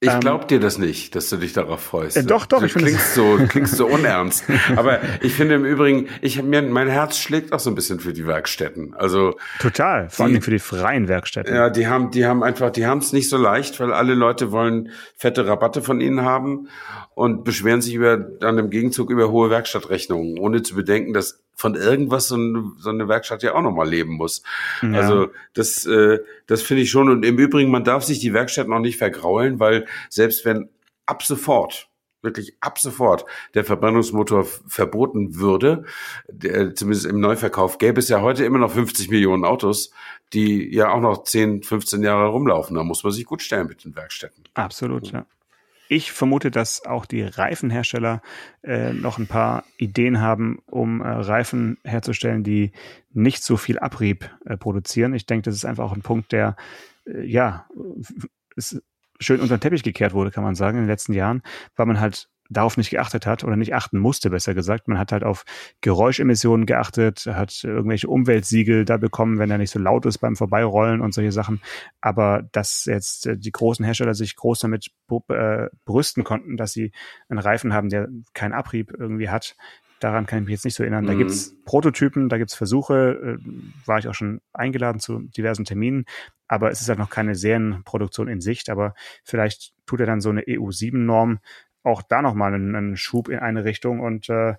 [0.00, 2.16] ich ähm, glaub dir das nicht, dass du dich darauf freust.
[2.16, 2.60] Äh, doch, doch.
[2.60, 4.44] Du ich klingst so, klingst so unernst.
[4.76, 8.12] Aber ich finde im Übrigen, ich mir mein Herz schlägt auch so ein bisschen für
[8.12, 8.94] die Werkstätten.
[8.94, 11.52] Also total, vor allem für die freien Werkstätten.
[11.52, 14.52] Ja, die haben, die haben einfach, die haben es nicht so leicht, weil alle Leute
[14.52, 16.68] wollen fette Rabatte von ihnen haben
[17.16, 21.74] und beschweren sich über dann im Gegenzug über hohe Werkstattrechnungen, ohne zu bedenken, dass von
[21.74, 24.44] irgendwas so, ein, so eine Werkstatt ja auch nochmal leben muss.
[24.80, 24.92] Ja.
[24.92, 27.10] Also das, äh, das finde ich schon.
[27.10, 30.70] Und im Übrigen, man darf sich die Werkstatt noch nicht vergraulen, weil selbst wenn
[31.04, 31.88] ab sofort
[32.22, 35.84] wirklich ab sofort der Verbrennungsmotor verboten würde,
[36.28, 39.92] der, zumindest im Neuverkauf, gäbe es ja heute immer noch 50 Millionen Autos,
[40.32, 42.76] die ja auch noch 10, 15 Jahre rumlaufen.
[42.76, 44.44] Da muss man sich gut stellen mit den Werkstätten.
[44.54, 45.26] Absolut, ja.
[45.88, 48.20] Ich vermute, dass auch die Reifenhersteller
[48.62, 52.72] äh, noch ein paar Ideen haben, um äh, Reifen herzustellen, die
[53.12, 55.14] nicht so viel Abrieb äh, produzieren.
[55.14, 56.56] Ich denke, das ist einfach auch ein Punkt, der
[57.06, 57.66] äh, ja
[58.54, 58.82] ist
[59.20, 61.42] schön unter den Teppich gekehrt wurde, kann man sagen, in den letzten Jahren,
[61.74, 64.88] weil man halt darauf nicht geachtet hat oder nicht achten musste, besser gesagt.
[64.88, 65.44] Man hat halt auf
[65.80, 71.00] Geräuschemissionen geachtet, hat irgendwelche Umweltsiegel da bekommen, wenn er nicht so laut ist beim Vorbeirollen
[71.00, 71.60] und solche Sachen.
[72.00, 74.90] Aber dass jetzt äh, die großen Hersteller sich groß damit
[75.28, 76.92] äh, brüsten konnten, dass sie
[77.28, 79.56] einen Reifen haben, der keinen Abrieb irgendwie hat,
[80.00, 81.06] daran kann ich mich jetzt nicht so erinnern.
[81.06, 81.18] Da mhm.
[81.18, 86.04] gibt's Prototypen, da gibt's Versuche, äh, war ich auch schon eingeladen zu diversen Terminen,
[86.46, 88.70] aber es ist halt noch keine Serienproduktion in Sicht.
[88.70, 88.94] Aber
[89.24, 91.40] vielleicht tut er dann so eine EU-7-Norm
[91.88, 94.54] auch da nochmal einen, einen Schub in eine Richtung und äh,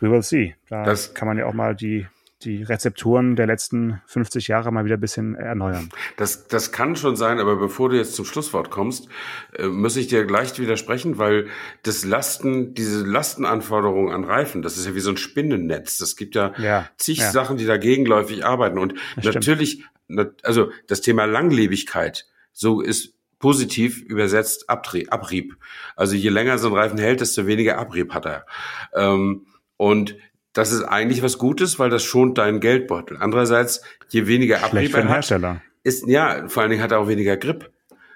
[0.00, 0.54] we will see.
[0.68, 2.06] Da das, kann man ja auch mal die
[2.44, 5.88] die Rezepturen der letzten 50 Jahre mal wieder ein bisschen erneuern.
[6.16, 9.08] Das, das kann schon sein, aber bevor du jetzt zum Schlusswort kommst,
[9.56, 11.48] äh, muss ich dir gleich widersprechen, weil
[11.82, 15.98] das Lasten, diese Lastenanforderungen an Reifen, das ist ja wie so ein Spinnennetz.
[15.98, 17.30] Das gibt ja, ja zig ja.
[17.30, 18.78] Sachen, die dagegenläufig arbeiten.
[18.78, 20.44] Und das natürlich, stimmt.
[20.44, 23.13] also das Thema Langlebigkeit, so ist
[23.44, 25.54] positiv übersetzt Abrieb.
[25.96, 28.46] Also je länger so ein Reifen hält, desto weniger Abrieb hat er.
[28.94, 29.44] Ähm,
[29.76, 30.16] und
[30.54, 33.18] das ist eigentlich was Gutes, weil das schont deinen Geldbeutel.
[33.20, 37.36] Andererseits, je weniger Abrieb er hat, ist, ja, vor allen Dingen hat er auch weniger
[37.36, 37.70] Grip.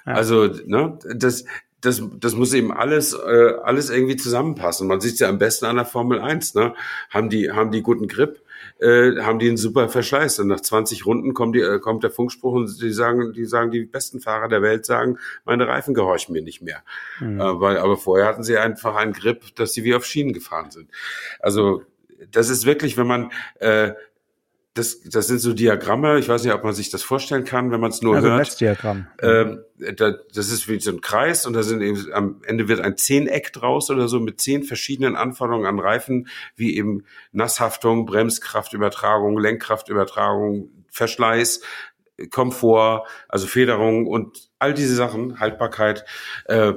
[0.06, 0.14] Ja.
[0.14, 1.44] Also, ne, das,
[1.82, 4.88] das, das muss eben alles, äh, alles irgendwie zusammenpassen.
[4.88, 6.72] Man sieht es ja am besten an der Formel 1, ne?
[7.10, 8.40] Haben die, haben die guten Grip,
[8.78, 10.38] äh, haben die einen super Verschleiß.
[10.40, 13.70] Und nach 20 Runden kommt, die, äh, kommt der Funkspruch und die sagen, die sagen,
[13.70, 16.82] die besten Fahrer der Welt sagen, meine Reifen gehorchen mir nicht mehr.
[17.20, 17.40] Mhm.
[17.40, 20.70] Äh, weil, aber vorher hatten sie einfach einen Grip, dass sie wie auf Schienen gefahren
[20.70, 20.90] sind.
[21.40, 21.82] Also
[22.30, 23.92] das ist wirklich, wenn man äh,
[24.78, 27.80] das, das sind so Diagramme, ich weiß nicht, ob man sich das vorstellen kann, wenn
[27.80, 28.38] man es nur also hört.
[28.38, 29.08] Netzdiagramm.
[29.20, 29.64] Ähm,
[29.96, 32.96] da, das ist wie so ein Kreis und da sind eben, am Ende wird ein
[32.96, 40.70] Zehneck draus oder so mit zehn verschiedenen Anforderungen an Reifen, wie eben Nasshaftung, Bremskraftübertragung, Lenkkraftübertragung,
[40.90, 41.60] Verschleiß,
[42.30, 46.04] Komfort, also Federung und all diese Sachen, Haltbarkeit.
[46.46, 46.74] Äh,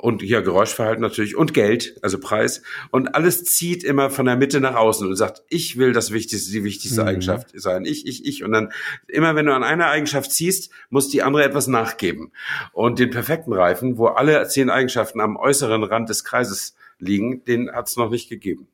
[0.00, 2.62] und ja, Geräuschverhalten natürlich und Geld, also Preis.
[2.90, 6.50] Und alles zieht immer von der Mitte nach außen und sagt, ich will das Wichtigste,
[6.50, 7.08] die wichtigste mhm.
[7.08, 7.84] Eigenschaft sein.
[7.84, 8.42] Ich, ich, ich.
[8.42, 8.72] Und dann
[9.08, 12.32] immer, wenn du an einer Eigenschaft ziehst, muss die andere etwas nachgeben.
[12.72, 17.70] Und den perfekten Reifen, wo alle zehn Eigenschaften am äußeren Rand des Kreises liegen, den
[17.70, 18.68] hat es noch nicht gegeben.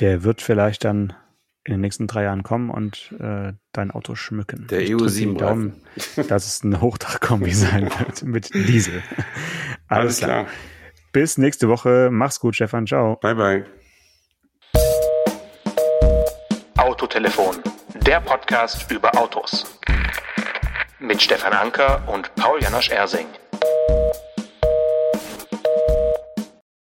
[0.00, 1.14] Der wird vielleicht dann
[1.64, 4.66] in den nächsten drei Jahren kommen und äh, dein Auto schmücken.
[4.68, 5.82] Der EU7 Daumen,
[6.28, 9.02] dass es ein Hochdachkombi sein wird mit Diesel.
[9.88, 10.44] Alles, Alles klar.
[10.44, 10.54] klar.
[11.12, 12.08] Bis nächste Woche.
[12.12, 12.86] Mach's gut, Stefan.
[12.86, 13.16] Ciao.
[13.16, 13.64] Bye, bye.
[16.76, 17.56] Autotelefon,
[18.06, 19.78] der Podcast über Autos.
[20.98, 23.26] Mit Stefan Anker und Paul Janosch Ersing.